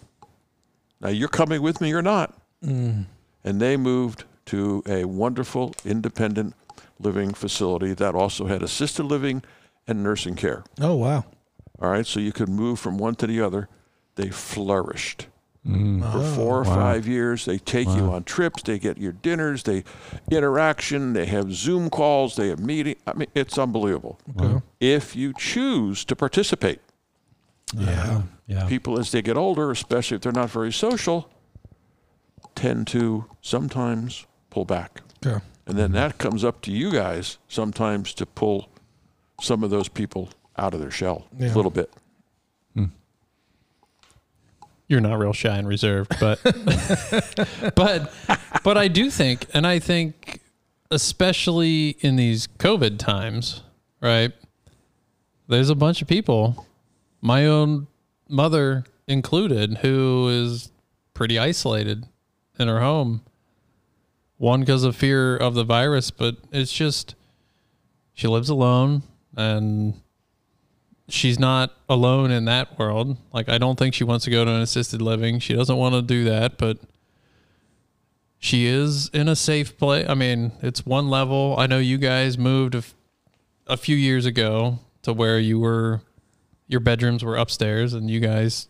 [1.00, 2.36] Now you're coming with me or not.
[2.66, 3.06] Mm.
[3.44, 6.56] And they moved to a wonderful independent
[7.00, 9.44] living facility that also had assisted living
[9.88, 10.64] and nursing care.
[10.80, 11.26] Oh wow.
[11.82, 13.68] All right, so you could move from one to the other.
[14.16, 15.28] They flourished.
[15.66, 16.02] Mm.
[16.12, 17.46] for oh, four or five years.
[17.46, 18.64] They take you on trips.
[18.64, 19.64] They get your dinners.
[19.64, 19.86] They
[20.30, 21.14] interaction.
[21.14, 22.36] They have Zoom calls.
[22.36, 22.96] They have meeting.
[23.08, 24.20] I mean, it's unbelievable.
[24.82, 26.82] If you choose to participate,
[27.74, 28.24] Yeah.
[28.46, 28.68] Yeah.
[28.68, 31.30] people as they get older, especially if they're not very social,
[32.56, 35.02] tend to sometimes pull back.
[35.26, 35.40] Yeah.
[35.66, 35.96] And then mm-hmm.
[35.96, 38.70] that comes up to you guys sometimes to pull
[39.42, 41.54] some of those people out of their shell Yeah.
[41.54, 41.92] a little bit.
[42.76, 42.86] Hmm.
[44.88, 46.40] You're not real shy and reserved, but
[47.76, 48.14] but
[48.64, 50.42] but I do think, and I think
[50.92, 53.62] especially in these COVID times,
[54.02, 54.32] right?
[55.48, 56.68] There's a bunch of people,
[57.22, 57.88] my own
[58.30, 60.72] mother included, who is
[61.14, 62.06] pretty isolated
[62.60, 63.22] in her home.
[64.44, 67.16] One because of fear of the virus, but it's just
[68.14, 69.04] she lives alone
[69.38, 69.94] and
[71.08, 73.16] she's not alone in that world.
[73.32, 75.40] Like I don't think she wants to go to an assisted living.
[75.40, 76.78] She doesn't want to do that, but
[78.38, 80.08] she is in a safe place.
[80.10, 81.56] I mean, it's one level.
[81.58, 82.76] I know you guys moved
[83.66, 86.02] a, few years ago to where you were
[86.68, 88.68] your bedrooms were upstairs and you guys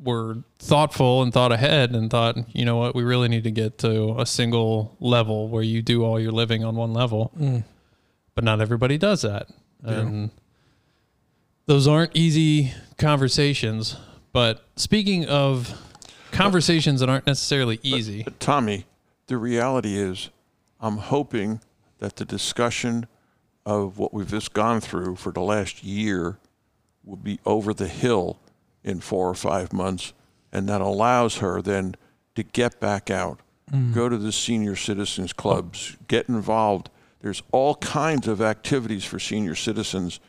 [0.00, 3.78] were thoughtful and thought ahead and thought, you know what, we really need to get
[3.78, 7.32] to a single level where you do all your living on one level.
[7.38, 7.64] Mm.
[8.34, 9.48] But not everybody does that.
[9.82, 10.30] And
[11.66, 13.96] those aren't easy conversations.
[14.32, 15.76] But speaking of
[16.30, 18.84] conversations that aren't necessarily easy, But Tommy,
[19.26, 20.30] the reality is,
[20.80, 21.60] I'm hoping
[21.98, 23.06] that the discussion
[23.66, 26.38] of what we've just gone through for the last year
[27.04, 28.38] will be over the hill
[28.84, 30.12] in four or five months,
[30.52, 31.94] and that allows her then
[32.34, 33.92] to get back out, mm.
[33.92, 36.90] go to the senior citizens clubs, get involved.
[37.20, 40.20] There's all kinds of activities for senior citizens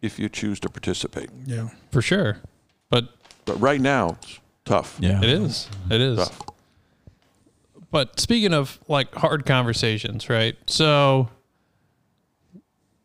[0.00, 1.30] if you choose to participate.
[1.44, 1.68] Yeah.
[1.90, 2.38] for sure.
[2.88, 3.08] But
[3.44, 4.96] But right now, it's tough.
[5.00, 5.18] Yeah.
[5.18, 5.68] It is.
[5.90, 6.18] It is.
[6.18, 6.42] Tough.
[7.90, 10.56] But speaking of like hard conversations, right?
[10.66, 11.28] So,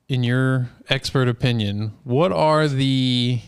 [0.07, 3.41] in your expert opinion, what are the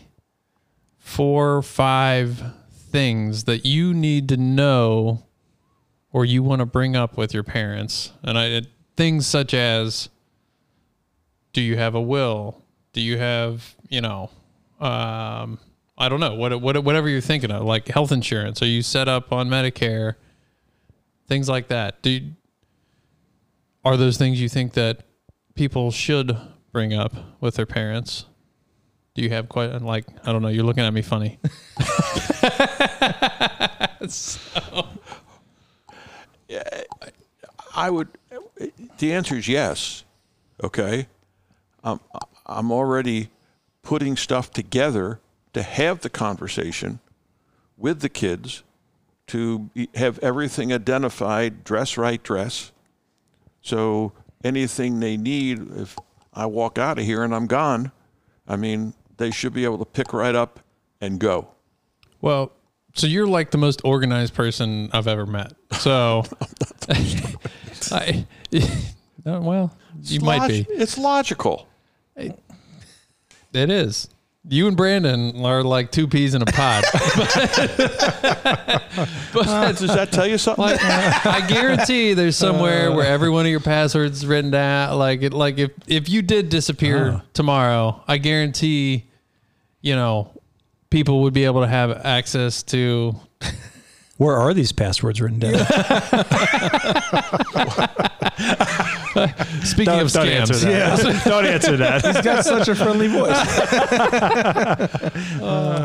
[1.06, 5.22] four five things that you need to know
[6.12, 8.12] or you want to bring up with your parents?
[8.24, 8.62] And I
[8.96, 10.08] things such as
[11.52, 12.60] do you have a will?
[12.92, 14.30] Do you have, you know,
[14.80, 15.60] um,
[15.96, 18.60] I don't know, what, what, whatever you're thinking of, like health insurance.
[18.60, 20.16] Are you set up on Medicare?
[21.28, 22.02] Things like that.
[22.02, 22.32] Do you,
[23.84, 25.04] are those things you think that
[25.54, 26.36] people should
[26.72, 28.26] bring up with their parents?
[29.16, 30.48] Do you have quite like I don't know?
[30.48, 31.38] You're looking at me funny.
[34.08, 34.86] so,
[36.48, 36.82] yeah,
[37.74, 38.08] I would.
[38.98, 40.04] The answer is yes.
[40.62, 41.06] Okay.
[41.82, 42.00] Um,
[42.44, 43.30] I'm already
[43.82, 45.20] putting stuff together
[45.54, 47.00] to have the conversation
[47.78, 48.64] with the kids
[49.28, 52.70] to have everything identified, dress right, dress.
[53.62, 54.12] So
[54.44, 55.96] anything they need, if
[56.34, 57.92] I walk out of here and I'm gone,
[58.46, 60.60] I mean, they should be able to pick right up
[61.00, 61.48] and go.
[62.20, 62.52] Well,
[62.94, 65.52] so you're like the most organized person I've ever met.
[65.80, 66.24] So,
[67.92, 68.26] I,
[69.24, 70.66] well, you It's might log- be.
[70.70, 71.68] It's logical.
[72.16, 74.08] It is.
[74.48, 76.84] You and Brandon are like two peas in a pod.
[76.92, 77.02] but
[79.76, 80.64] Does that tell you something?
[80.64, 82.94] like, I guarantee there's somewhere uh.
[82.94, 84.96] where every one of your passwords written down.
[84.98, 87.20] Like it, like if if you did disappear uh.
[87.32, 89.06] tomorrow, I guarantee,
[89.80, 90.30] you know,
[90.90, 93.16] people would be able to have access to.
[94.18, 95.54] Where are these passwords written down?
[99.64, 101.22] Speaking of scams, that.
[101.24, 102.04] don't answer that.
[102.04, 103.30] He's got such a friendly voice.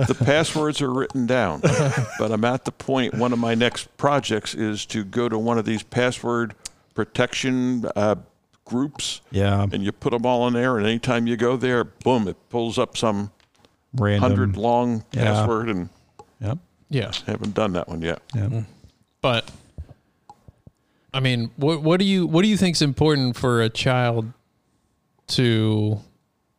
[0.07, 3.13] the passwords are written down, but I'm at the point.
[3.15, 6.55] One of my next projects is to go to one of these password
[6.93, 8.15] protection uh,
[8.65, 10.77] groups, Yeah, and you put them all in there.
[10.77, 13.31] And anytime you go there, boom, it pulls up some
[13.93, 14.21] random.
[14.21, 15.23] hundred long Yeah.
[15.23, 15.89] password, and
[16.39, 16.57] Yep.
[16.89, 17.11] yeah.
[17.27, 18.21] haven't done that one yet.
[18.35, 18.63] Yep.
[19.21, 19.49] But
[21.13, 24.31] I mean, what what do you what do you think is important for a child
[25.27, 25.99] to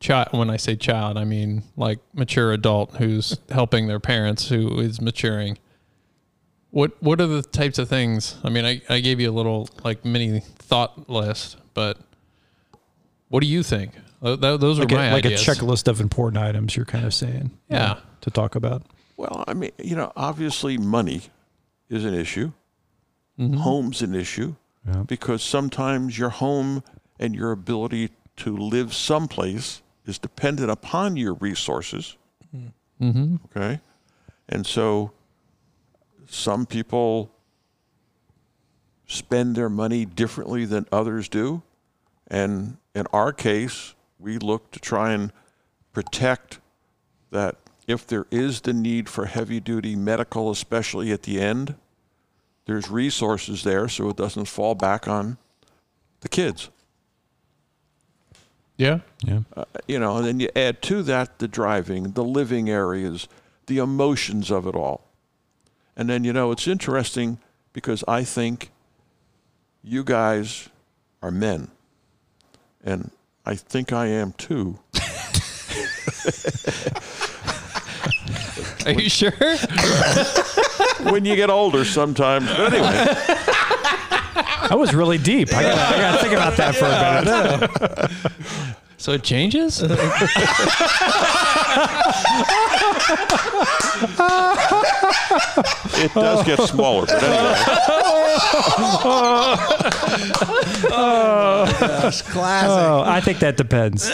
[0.01, 4.79] child when I say child, I mean like mature adult who's helping their parents who
[4.81, 5.59] is maturing.
[6.71, 8.37] What what are the types of things?
[8.45, 11.99] I mean, I, I gave you a little like mini thought list, but
[13.29, 13.93] what do you think?
[14.23, 16.77] Uh, th- th- those Like, are a, my like a checklist of important items.
[16.77, 17.51] You're kind of saying.
[17.69, 17.99] Yeah.
[18.21, 18.83] To talk about.
[19.17, 21.23] Well, I mean, you know, obviously money
[21.89, 22.53] is an issue.
[23.39, 24.55] Home's an issue
[24.87, 25.03] Yeah.
[25.07, 26.83] because sometimes your home
[27.19, 32.17] and your ability to live someplace is dependent upon your resources.
[33.01, 33.37] Mm-hmm.
[33.47, 33.81] Okay.
[34.49, 35.13] And so
[36.27, 37.31] some people
[39.07, 41.63] spend their money differently than others do.
[42.29, 45.33] And in our case, we look to try and
[45.93, 46.61] protect
[47.31, 47.57] that
[47.87, 51.75] if there is the need for heavy duty medical, especially at the end,
[52.67, 55.39] there's resources there so it doesn't fall back on
[56.21, 56.71] the kids.
[58.77, 59.01] Yeah.
[59.23, 59.41] Yeah.
[59.57, 63.29] Uh, you know, and then you add to that the driving, the living areas,
[63.67, 65.07] the emotions of it all.
[65.97, 67.39] And then, you know, it's interesting
[67.73, 68.71] because I think
[69.83, 70.69] you guys
[71.23, 71.69] are men.
[72.83, 73.11] And
[73.45, 74.79] I think I am too.
[78.87, 79.31] Are you sure?
[81.11, 82.47] when you get older sometimes.
[82.47, 83.15] But anyway,
[84.69, 85.53] That was really deep.
[85.53, 88.11] I gotta, I gotta think about that for a minute.
[88.97, 89.83] so it changes?
[96.05, 97.07] it does get smaller.
[97.07, 97.55] But anyway,
[102.23, 102.71] Classic.
[102.71, 104.11] Oh, I think that depends.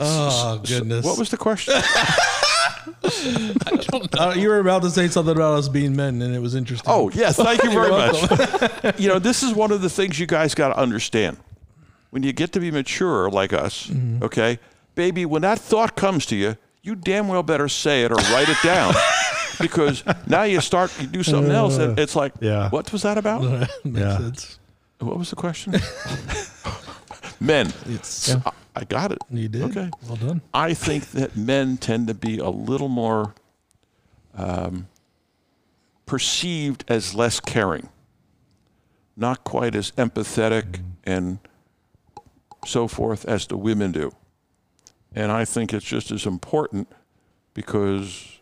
[0.00, 1.04] Oh goodness.
[1.04, 1.74] what was the question?
[4.18, 6.90] Uh, you were about to say something about us being men, and it was interesting.
[6.90, 7.36] Oh, yes.
[7.36, 8.98] Thank you very much.
[8.98, 11.36] you know, this is one of the things you guys got to understand.
[12.10, 13.90] When you get to be mature like us,
[14.22, 14.58] okay,
[14.94, 18.48] baby, when that thought comes to you, you damn well better say it or write
[18.48, 18.94] it down.
[19.60, 22.70] because now you start, you do something else, and it's like, Yeah.
[22.70, 23.42] what was that about?
[23.84, 24.18] Makes Yeah.
[24.18, 24.58] sense.
[25.00, 25.74] What was the question?
[27.40, 27.72] Men.
[27.86, 29.18] It's, I, I got it.
[29.30, 29.62] You did.
[29.62, 29.90] Okay.
[30.06, 30.40] Well done.
[30.52, 33.34] I think that men tend to be a little more
[34.34, 34.88] um,
[36.06, 37.88] perceived as less caring,
[39.16, 41.38] not quite as empathetic and
[42.66, 44.10] so forth as the women do.
[45.14, 46.88] And I think it's just as important
[47.54, 48.38] because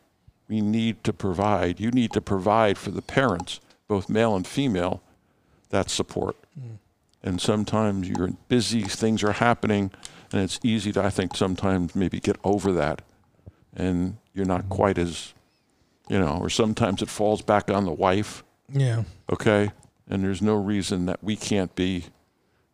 [0.49, 5.03] we need to provide, you need to provide for the parents, both male and female,
[5.71, 6.37] that support.
[6.59, 6.79] Mm.
[7.23, 9.91] And sometimes you're busy, things are happening,
[10.33, 13.03] and it's easy to, I think, sometimes maybe get over that.
[13.75, 14.69] And you're not mm.
[14.69, 15.35] quite as,
[16.09, 19.05] you know, or sometimes it falls back on the wife, Yeah.
[19.31, 19.73] okay?
[20.09, 22.05] And there's no reason that we can't be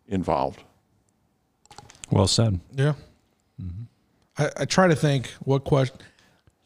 [0.06, 0.62] involved.
[2.10, 2.60] Well said.
[2.74, 2.92] Yeah.
[4.38, 5.96] I, I try to think what question,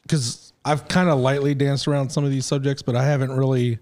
[0.03, 3.79] because I've kind of lightly danced around some of these subjects, but I haven't really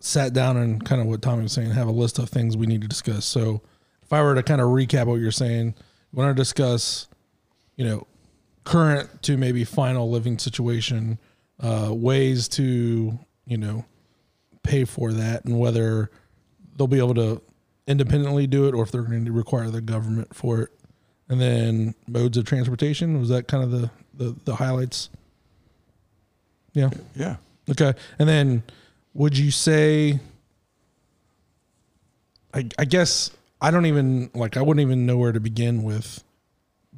[0.00, 2.66] sat down and kind of what Tommy was saying, have a list of things we
[2.66, 3.24] need to discuss.
[3.24, 3.62] So
[4.02, 5.74] if I were to kind of recap what you're saying,
[6.12, 7.06] we want to discuss,
[7.76, 8.06] you know,
[8.64, 11.18] current to maybe final living situation,
[11.60, 13.84] uh, ways to, you know,
[14.62, 16.10] pay for that and whether
[16.76, 17.42] they'll be able to
[17.86, 20.70] independently do it or if they're going to require the government for it.
[21.30, 25.08] And then modes of transportation was that kind of the the, the highlights.
[26.74, 26.90] Yeah.
[27.14, 27.36] Yeah.
[27.70, 27.94] Okay.
[28.18, 28.62] And then
[29.14, 30.20] would you say
[32.52, 36.22] I I guess I don't even like I wouldn't even know where to begin with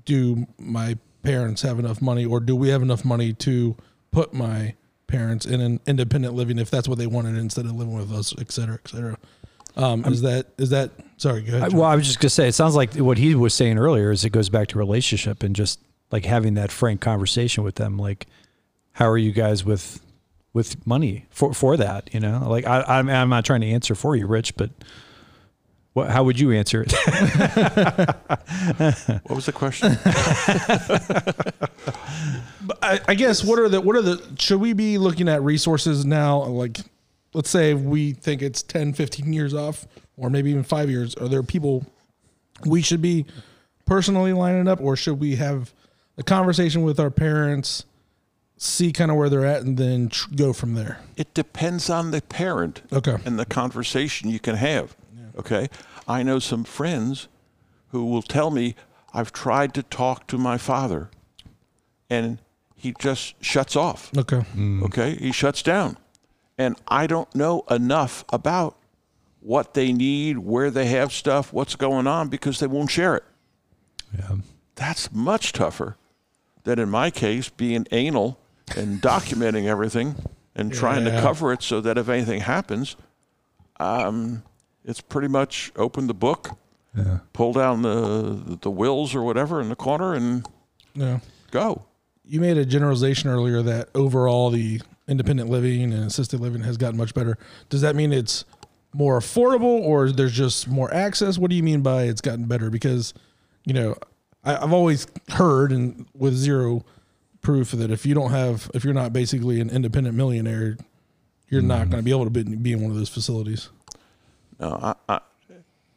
[0.05, 3.77] do my parents have enough money or do we have enough money to
[4.11, 4.75] put my
[5.07, 8.35] parents in an independent living if that's what they wanted instead of living with us,
[8.41, 9.17] et cetera, et cetera.
[9.77, 10.91] Um, is that is that
[11.23, 11.73] sorry, go ahead.
[11.73, 14.11] I- well, I was just gonna say, it sounds like what he was saying earlier
[14.11, 17.97] is it goes back to relationship and just like having that frank conversation with them.
[17.97, 18.27] Like,
[18.93, 20.01] how are you guys with
[20.53, 22.13] with money for for that?
[22.13, 24.71] You know, like I, I'm I'm not trying to answer for you, Rich, but
[25.93, 26.93] what how would you answer it?
[29.25, 29.97] What was the question?
[32.83, 36.05] I, I guess what are the what are the should we be looking at resources
[36.05, 36.79] now like
[37.35, 39.87] let's say we think it's 10 15 years off
[40.17, 41.87] or maybe even 5 years are there people
[42.67, 43.25] we should be
[43.87, 45.73] personally lining up or should we have
[46.19, 47.85] a conversation with our parents
[48.57, 52.11] see kind of where they're at and then tr- go from there it depends on
[52.13, 53.17] the parent Okay.
[53.25, 54.95] and the conversation you can have.
[55.37, 55.69] Okay.
[56.07, 57.27] I know some friends
[57.89, 58.75] who will tell me,
[59.15, 61.11] I've tried to talk to my father
[62.11, 62.39] and
[62.77, 64.11] he just shuts off.
[64.17, 64.83] okay hmm.
[64.85, 65.15] Okay.
[65.17, 65.97] He shuts down.
[66.59, 68.77] And I don't know enough about
[69.43, 73.25] what they need, where they have stuff, what's going on because they won't share it.
[74.17, 74.37] yeah.
[74.75, 75.97] That's much tougher
[76.65, 78.39] than in my case being anal
[78.77, 80.15] and documenting everything
[80.55, 82.97] and trying to cover it so that if anything happens,
[83.81, 84.43] um,
[84.85, 86.57] it's pretty much open the book,
[86.97, 87.19] Yeah.
[87.33, 90.47] pull down the the wills or whatever in the corner and
[90.95, 91.21] yeah
[91.51, 91.83] go.
[92.25, 96.97] you made a generalization earlier that overall the independent living and assisted living has gotten
[96.97, 97.37] much better.
[97.71, 98.45] Does that mean it's
[98.95, 101.39] more affordable or there's just more access?
[101.39, 102.71] What do you mean by it's gotten better?
[102.71, 103.15] Because,
[103.65, 103.97] you know,
[104.45, 106.85] I, I've always heard and with zero
[107.41, 110.77] proof that if you don't have, if you're not basically an independent millionaire,
[111.49, 111.91] you're not mm-hmm.
[111.91, 113.69] going to be able to be, be in one of those facilities.
[114.59, 115.21] No, I, I,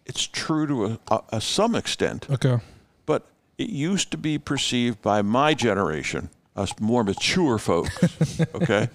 [0.05, 2.59] it's true to a, a, a some extent, Okay.
[3.05, 3.27] but
[3.57, 8.89] it used to be perceived by my generation, us more mature folks, okay,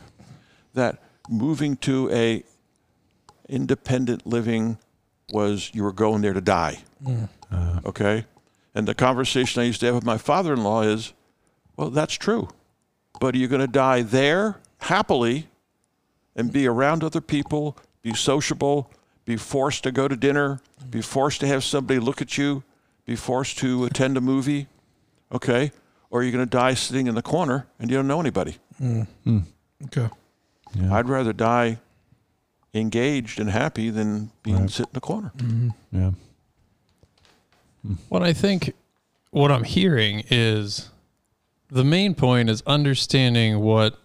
[0.74, 0.98] that
[1.28, 2.42] moving to a
[3.50, 4.78] independent living
[5.32, 6.78] was you were going there to die.
[7.04, 7.28] Mm.
[7.52, 7.80] Uh-huh.
[7.86, 8.24] okay?
[8.74, 11.12] And the conversation I used to have with my father in law is,
[11.76, 12.48] well, that's true.
[13.20, 15.48] But are you going to die there happily
[16.36, 18.90] and be around other people, be sociable,
[19.24, 22.62] be forced to go to dinner, be forced to have somebody look at you,
[23.04, 24.68] be forced to attend a movie?
[25.32, 25.72] Okay?
[26.10, 28.58] Or are you going to die sitting in the corner and you don't know anybody?
[28.80, 29.06] Mm.
[29.24, 29.38] Hmm.
[29.86, 30.08] Okay.
[30.74, 30.94] Yeah.
[30.94, 31.78] I'd rather die
[32.72, 35.32] engaged and happy than being sit in the corner.
[35.36, 35.68] Mm-hmm.
[35.92, 36.10] Yeah.
[38.08, 38.74] What I think,
[39.30, 40.90] what I'm hearing is
[41.68, 43.98] the main point is understanding what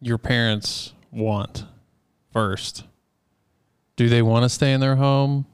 [0.00, 1.64] your parents want
[2.32, 2.84] first.
[3.96, 5.46] Do they want to stay in their home?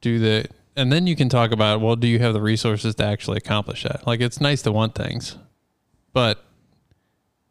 [0.00, 3.04] Do they, and then you can talk about, well, do you have the resources to
[3.04, 4.06] actually accomplish that?
[4.06, 5.36] Like, it's nice to want things,
[6.12, 6.39] but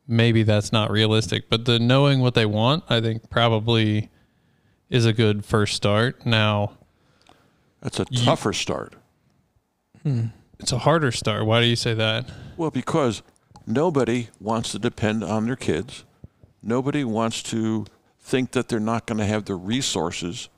[0.09, 1.49] maybe that's not realistic.
[1.49, 4.09] But the knowing what they want, I think probably
[4.89, 6.25] is a good first start.
[6.25, 6.73] Now,
[7.81, 8.95] That's a tougher start.
[10.03, 10.27] Hmm.
[10.59, 11.45] it's a harder start.
[11.45, 12.29] Why do you say that?
[12.57, 13.21] Well, because
[13.67, 16.05] nobody wants to depend on their kids.
[16.63, 17.85] Nobody wants to
[18.19, 20.49] think that they're not going to have the resources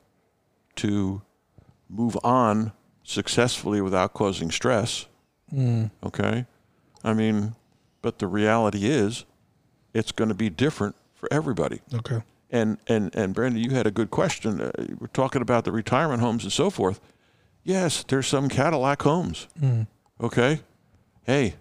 [0.77, 1.23] to
[1.89, 2.71] move on
[3.03, 5.07] successfully without causing stress.
[5.49, 5.85] Hmm.
[6.03, 6.45] Okay?
[7.03, 7.55] I mean,
[8.01, 9.25] but the reality is
[9.93, 11.81] it's going to be different for everybody.
[11.93, 12.21] Okay.
[12.49, 14.59] And and and Brandon, you had a good question.
[14.59, 16.99] Uh, we're talking about the retirement homes and so forth.
[17.63, 19.47] Yes, there's some Cadillac homes.
[19.59, 19.83] Mm-hmm.
[20.25, 20.59] Okay,
[21.23, 21.55] hey,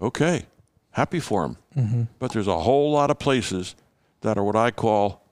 [0.00, 0.46] okay,
[0.90, 1.56] happy for them.
[1.76, 2.02] Mm-hmm.
[2.18, 3.76] But there's a whole lot of places
[4.22, 5.22] that are what I call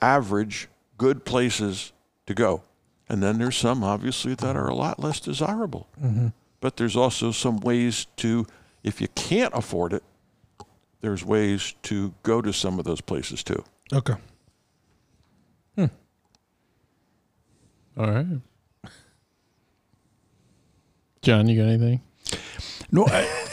[0.00, 0.68] average,
[0.98, 1.92] good places
[2.26, 2.62] to go.
[3.08, 5.88] And then there's some obviously that are a lot less desirable.
[6.02, 6.28] Mm-hmm.
[6.60, 8.46] But there's also some ways to,
[8.82, 10.02] if you can't afford it,
[11.00, 13.64] there's ways to go to some of those places too.
[13.92, 14.14] Okay.
[17.98, 18.26] All right.
[21.22, 22.00] John, you got anything?
[22.92, 23.28] No, I,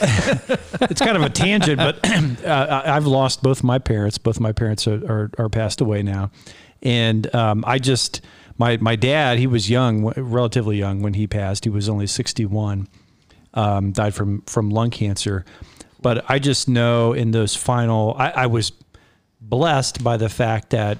[0.82, 1.98] it's kind of a tangent, but
[2.44, 4.16] uh, I- I've lost both my parents.
[4.16, 6.30] Both my parents are, are, are passed away now,
[6.82, 8.20] and um, I just
[8.56, 9.38] my my dad.
[9.38, 11.64] He was young, relatively young when he passed.
[11.64, 12.88] He was only sixty one.
[13.54, 15.44] Um, died from from lung cancer,
[16.00, 18.72] but I just know in those final, I, I was
[19.40, 20.98] blessed by the fact that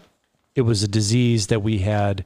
[0.55, 2.24] it was a disease that we had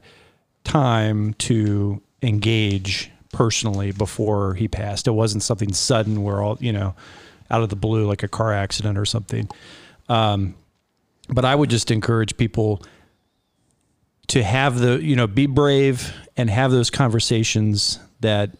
[0.63, 5.07] time to engage personally before he passed.
[5.07, 6.95] It wasn't something sudden where all, you know,
[7.51, 9.49] out of the blue, like a car accident or something.
[10.09, 10.55] Um,
[11.29, 12.81] but I would just encourage people
[14.27, 18.51] to have the, you know, be brave and have those conversations that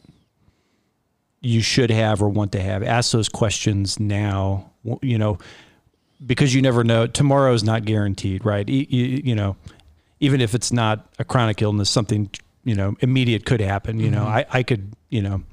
[1.43, 2.81] you should have or want to have.
[2.81, 4.71] Ask those questions now,
[5.01, 5.37] you know,
[6.25, 7.05] because you never know.
[7.05, 8.67] Tomorrow is not guaranteed, right?
[8.67, 9.57] You, you, you know,
[10.19, 12.29] even if it's not a chronic illness, something
[12.63, 13.99] you know immediate could happen.
[13.99, 15.43] You know, I, I could you know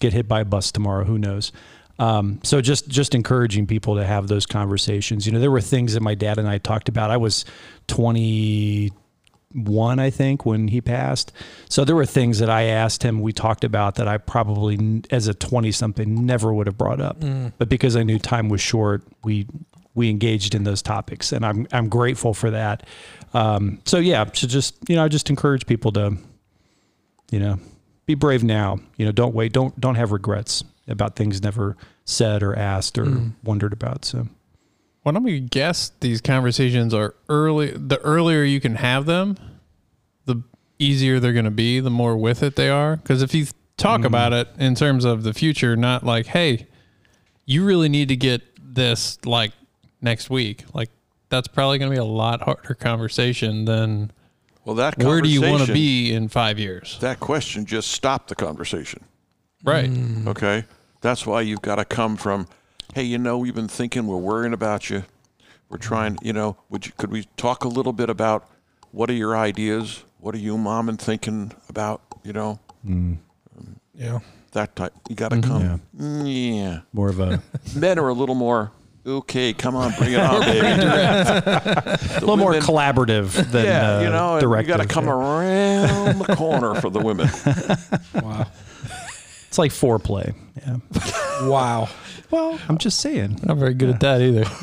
[0.00, 1.04] get hit by a bus tomorrow.
[1.04, 1.52] Who knows?
[1.98, 5.26] Um, so just just encouraging people to have those conversations.
[5.26, 7.10] You know, there were things that my dad and I talked about.
[7.10, 7.44] I was
[7.86, 8.92] twenty
[9.56, 11.32] one, I think, when he passed.
[11.68, 15.26] So there were things that I asked him, we talked about that I probably, as
[15.28, 17.20] a twenty something, never would have brought up.
[17.58, 19.46] But because I knew time was short, we
[19.94, 22.86] we engaged in those topics, and I'm I'm grateful for that.
[23.34, 26.16] Um, so yeah, so just you know, I just encourage people to,
[27.30, 27.58] you know,
[28.04, 28.78] be brave now.
[28.96, 33.04] You know, don't wait, don't don't have regrets about things never said or asked or
[33.42, 34.04] wondered about.
[34.04, 34.28] So
[35.06, 37.70] Well, I'm gonna guess these conversations are early.
[37.70, 39.36] The earlier you can have them,
[40.24, 40.42] the
[40.80, 41.78] easier they're gonna be.
[41.78, 42.96] The more with it they are.
[42.96, 43.46] Because if you
[43.76, 44.06] talk mm.
[44.06, 46.66] about it in terms of the future, not like, hey,
[47.44, 49.52] you really need to get this like
[50.00, 50.64] next week.
[50.74, 50.90] Like
[51.28, 54.10] that's probably gonna be a lot harder conversation than
[54.64, 58.28] Well, that where do you want to be in five years, That question just stopped
[58.28, 59.04] the conversation.
[59.62, 59.88] right?
[60.26, 60.64] Okay,
[61.00, 62.48] that's why you've got to come from,
[62.94, 65.04] hey, you know, we've been thinking, we're worrying about you,
[65.68, 68.48] we're trying, you know, would you, could we talk a little bit about
[68.92, 70.04] what are your ideas?
[70.20, 72.00] What are you, mom, and thinking about?
[72.24, 72.58] You know,
[73.94, 74.20] Yeah.
[74.52, 74.92] that type.
[75.08, 75.80] You got to come.
[75.96, 76.80] Mm, yeah.
[76.92, 77.42] more of a
[77.76, 78.72] Men are a little more.
[79.06, 80.66] Okay, come on, bring it on, baby.
[80.66, 85.12] a little more collaborative than yeah, uh, you know, and you got to come Yeah.
[85.12, 87.28] around the corner for the women.
[88.20, 88.46] Wow.
[89.48, 90.34] It's like foreplay.
[90.56, 90.78] Yeah.
[91.48, 91.88] Wow.
[92.30, 93.38] Well, I'm just saying.
[93.44, 94.44] Not very good at that either.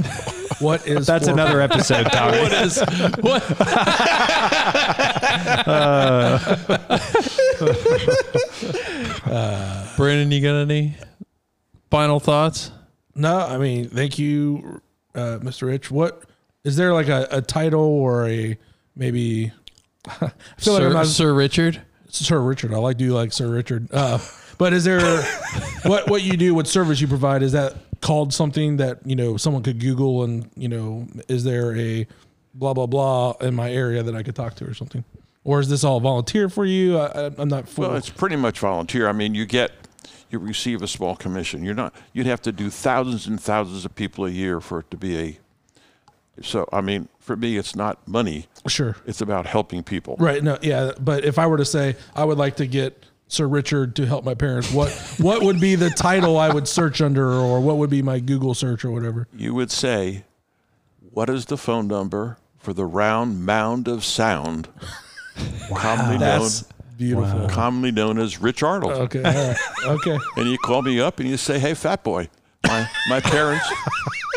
[0.60, 2.40] What is That's for- another episode, Tommy.
[2.40, 2.80] what is
[3.20, 3.44] what?
[9.98, 10.96] Brandon, you got any
[11.90, 12.72] final thoughts?
[13.16, 14.82] No, I mean, thank you,
[15.16, 15.68] uh, Mr.
[15.68, 15.90] Rich.
[15.92, 16.24] What
[16.64, 18.58] is there like a, a title or a
[18.96, 19.52] maybe?
[20.08, 21.82] I feel like Sir, I'm not Sir Richard.
[22.10, 22.74] Sir Richard.
[22.74, 23.88] I like do like Sir Richard.
[23.92, 24.20] Uh,
[24.64, 25.22] but is there
[25.84, 26.56] what what you do?
[26.56, 27.44] What service you provide?
[27.44, 31.06] Is that called something that you know someone could Google and you know?
[31.28, 32.08] Is there a
[32.54, 35.04] blah blah blah in my area that I could talk to or something?
[35.44, 36.98] Or is this all volunteer for you?
[36.98, 37.90] I, I'm not full.
[37.90, 39.10] Well, it's pretty much volunteer.
[39.10, 39.74] I mean, you get,
[40.30, 41.66] you receive a small commission.
[41.66, 44.92] You're not, you'd have to do thousands and thousands of people a year for it
[44.92, 45.40] to be a.
[46.42, 48.48] So, I mean, for me, it's not money.
[48.68, 48.96] sure.
[49.06, 50.16] It's about helping people.
[50.18, 50.42] Right.
[50.42, 50.58] No.
[50.62, 50.94] Yeah.
[50.98, 53.04] But if I were to say I would like to get
[53.34, 57.02] Sir Richard to help my parents, what what would be the title I would search
[57.02, 59.28] under, or what would be my Google search or whatever?
[59.36, 60.24] You would say,
[61.12, 64.70] "What is the phone number for the round mound of sound,
[65.76, 66.64] commonly known, That's
[66.98, 67.48] beautiful.
[67.50, 69.24] commonly known as Rich Arnold?" Okay.
[69.24, 69.58] All right.
[69.86, 70.18] Okay.
[70.38, 72.30] and you call me up and you say, "Hey, fat boy,
[72.68, 73.66] my my parents,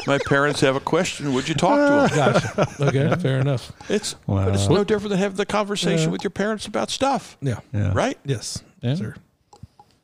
[0.07, 1.35] my parents have a question.
[1.35, 2.83] Would you talk to them?" Gotcha.
[2.83, 3.15] Okay.
[3.23, 3.73] Fair enough.
[3.91, 4.47] It's Wow.
[4.47, 7.61] but it's no different than having the conversation with your parents about stuff, Yeah.
[7.75, 7.93] Yeah.
[7.95, 8.19] right?
[8.25, 8.63] Yes.
[8.87, 8.95] Yeah.
[8.95, 9.17] Sir.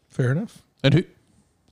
[0.09, 0.63] Fair enough.
[0.83, 1.05] And who?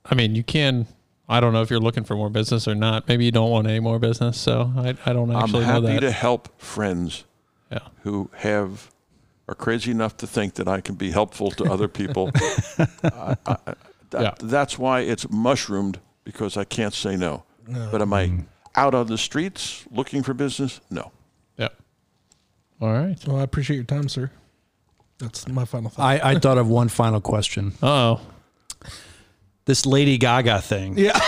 [0.04, 0.86] I mean, you can.
[1.28, 3.06] I don't know if you're looking for more business or not.
[3.06, 4.38] Maybe you don't want any more business.
[4.38, 6.00] So I, I don't I'm know happy that.
[6.00, 7.24] to help friends
[7.70, 7.78] yeah.
[8.02, 8.90] who have
[9.46, 12.30] are crazy enough to think that I can be helpful to other people.
[12.78, 13.56] I, I,
[14.10, 14.34] that, Yeah.
[14.40, 17.44] That's why it's mushroomed because I can't say no.
[17.66, 18.46] But am I mm.
[18.74, 20.80] out on the streets looking for business?
[20.90, 21.12] No.
[21.56, 21.68] Yeah.
[22.80, 23.16] All right.
[23.26, 24.30] Well, I appreciate your time, sir.
[25.20, 26.02] That's my final thought.
[26.02, 27.74] I, I thought of one final question.
[27.82, 28.20] Oh,
[29.66, 30.96] This Lady Gaga thing.
[30.98, 31.18] yeah.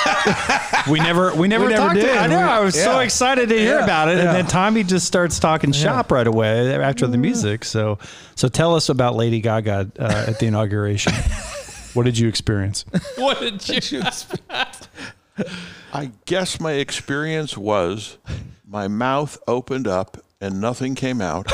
[0.90, 2.16] We never we never, We never did.
[2.16, 2.38] I know.
[2.40, 3.84] I was so excited to hear Yeah.
[3.84, 4.24] about it, Yeah.
[4.24, 7.64] and then Tommy just starts talking shop right away after the music.
[7.64, 7.98] So
[8.34, 11.12] so tell us about Lady Gaga uh, at the inauguration.
[11.94, 12.84] what did you experience?
[13.16, 14.02] what did you?
[15.92, 18.18] I guess my experience was
[18.66, 21.46] my mouth opened up and nothing came out,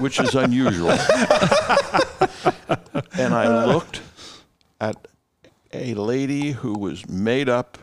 [0.00, 0.90] which is unusual.
[3.18, 4.00] and I looked
[4.80, 5.08] at
[5.72, 7.78] a lady who was made up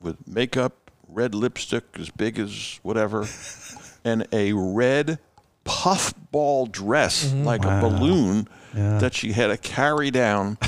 [0.00, 3.26] with makeup, red lipstick as big as whatever,
[4.04, 5.18] and a red
[5.64, 7.44] puffball dress mm-hmm.
[7.44, 8.98] like a balloon Yeah.
[8.98, 10.58] that she had to carry down.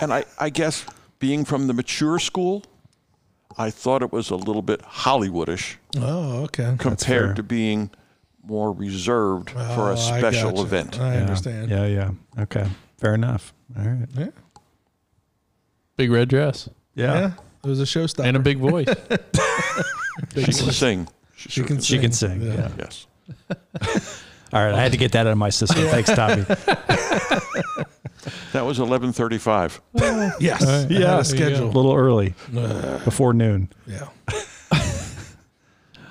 [0.00, 0.84] and I, I guess
[1.18, 2.64] being from the mature school,
[3.58, 6.74] I thought it was a little bit Hollywoodish Oh, okay.
[6.78, 7.90] compared to being
[8.44, 10.62] more reserved for a a I special gotcha.
[10.62, 11.00] event.
[11.00, 11.20] I Yeah.
[11.20, 11.70] understand.
[11.70, 12.10] Yeah, yeah.
[12.38, 12.66] Okay.
[12.98, 13.52] Fair enough.
[13.78, 14.08] All right.
[14.16, 14.28] Yeah.
[15.96, 17.32] Big red dress Yeah.
[17.62, 18.24] It was a showstopper.
[18.24, 18.88] and a big voice.
[20.34, 21.08] She can sing.
[21.34, 22.42] She, She can She can sing.
[22.42, 22.68] Yeah.
[22.78, 23.06] Yes.
[24.52, 24.74] All right.
[24.74, 25.86] I had to get that out of my system.
[25.88, 26.44] Thanks, Tommy.
[28.52, 29.80] That was 11:35.
[30.40, 30.60] Yes.
[30.62, 30.76] All right.
[30.76, 31.18] I had Yeah.
[31.20, 31.68] a schedule.
[31.68, 33.70] A little early, Uh, before noon.
[33.86, 34.08] yeah.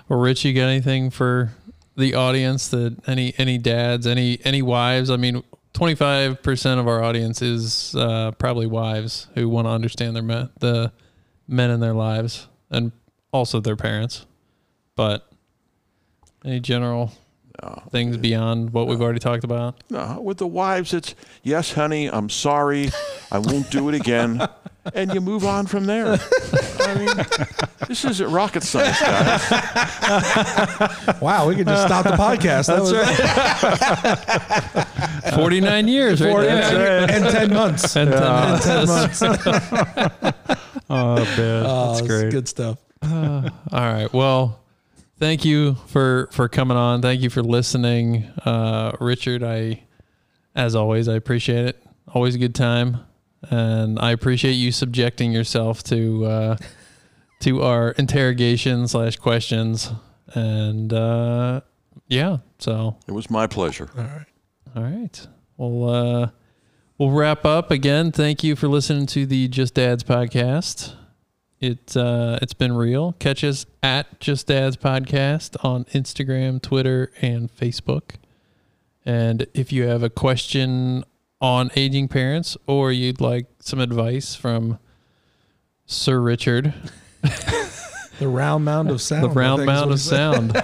[0.07, 1.51] Well, Rich, you got anything for
[1.99, 2.67] the audience?
[2.69, 5.09] That any any dads, any any wives?
[5.09, 5.43] I mean,
[5.73, 10.23] twenty five percent of our audience is uh, probably wives who want to understand their
[10.23, 10.91] men, the
[11.47, 12.91] men in their lives, and
[13.31, 14.25] also their parents.
[14.95, 15.29] But
[16.45, 17.11] any general
[17.61, 17.83] No.
[17.91, 19.83] things beyond what we've already talked about?
[19.89, 22.89] No, with the wives, it's yes, honey, I'm sorry,
[23.31, 24.37] I won't do it again,
[24.93, 26.17] and you move on from there.
[26.81, 27.09] I mean,
[27.87, 29.41] this isn't rocket science, guys.
[31.21, 31.47] Wow.
[31.49, 32.67] We could just stop the podcast.
[32.67, 32.91] That was
[35.35, 37.09] Forty nine years, right there.
[37.09, 37.95] And 10 months.
[37.95, 39.19] And ten minutes.
[39.19, 40.27] 10 months.
[40.91, 41.63] Oh, man.
[41.67, 42.31] Oh, That's great.
[42.31, 42.79] good stuff.
[43.03, 44.11] All right.
[44.11, 44.59] Well,
[45.19, 47.03] thank you for for coming on.
[47.03, 49.43] Thank you for listening, uh, Richard.
[49.43, 49.83] I,
[50.55, 51.83] as always, I appreciate it.
[52.11, 53.01] Always a good time,
[53.43, 56.57] and I appreciate you subjecting yourself to uh,
[57.41, 59.91] to our interrogation slash questions.
[60.33, 61.61] And uh,
[62.07, 63.89] yeah, so It was my pleasure.
[63.97, 64.25] All right.
[64.75, 65.27] all right.
[65.57, 66.29] Well, uh,
[66.97, 68.11] we'll wrap up again.
[68.11, 70.95] Thank you for listening to the Just Dads podcast.
[71.59, 73.13] It uh, it's been real.
[73.19, 78.11] Catch us at Just Dads podcast on Instagram, Twitter, and Facebook.
[79.05, 81.03] And if you have a question
[81.41, 84.79] on aging parents, or you'd like some advice from
[85.85, 86.73] Sir Richard,
[88.19, 89.23] The round mound of sound.
[89.23, 90.53] the round mound of sound.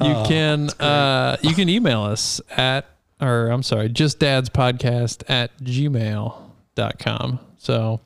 [0.00, 2.86] you can uh, you can email us at
[3.20, 7.40] or I'm sorry, just dad's podcast at gmail.com.
[7.58, 8.00] So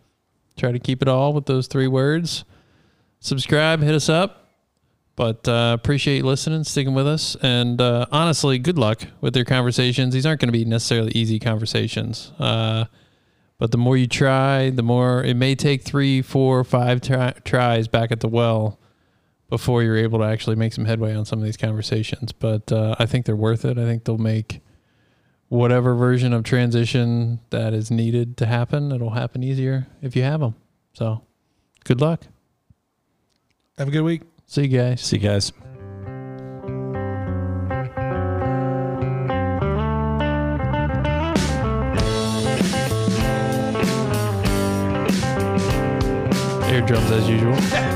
[0.56, 2.44] Try to keep it all with those three words.
[3.20, 4.43] Subscribe, hit us up.
[5.16, 10.12] But uh, appreciate listening, sticking with us, and uh, honestly, good luck with your conversations.
[10.12, 12.32] These aren't going to be necessarily easy conversations.
[12.38, 12.86] Uh,
[13.58, 17.86] but the more you try, the more it may take three, four, five try, tries
[17.86, 18.80] back at the well
[19.48, 22.32] before you're able to actually make some headway on some of these conversations.
[22.32, 23.78] But uh, I think they're worth it.
[23.78, 24.60] I think they'll make
[25.48, 28.90] whatever version of transition that is needed to happen.
[28.90, 30.56] It'll happen easier if you have them.
[30.92, 31.22] So,
[31.84, 32.22] good luck.
[33.78, 34.22] Have a good week.
[34.46, 35.00] See you guys.
[35.00, 35.52] See you guys.
[46.70, 47.90] Air drums as usual.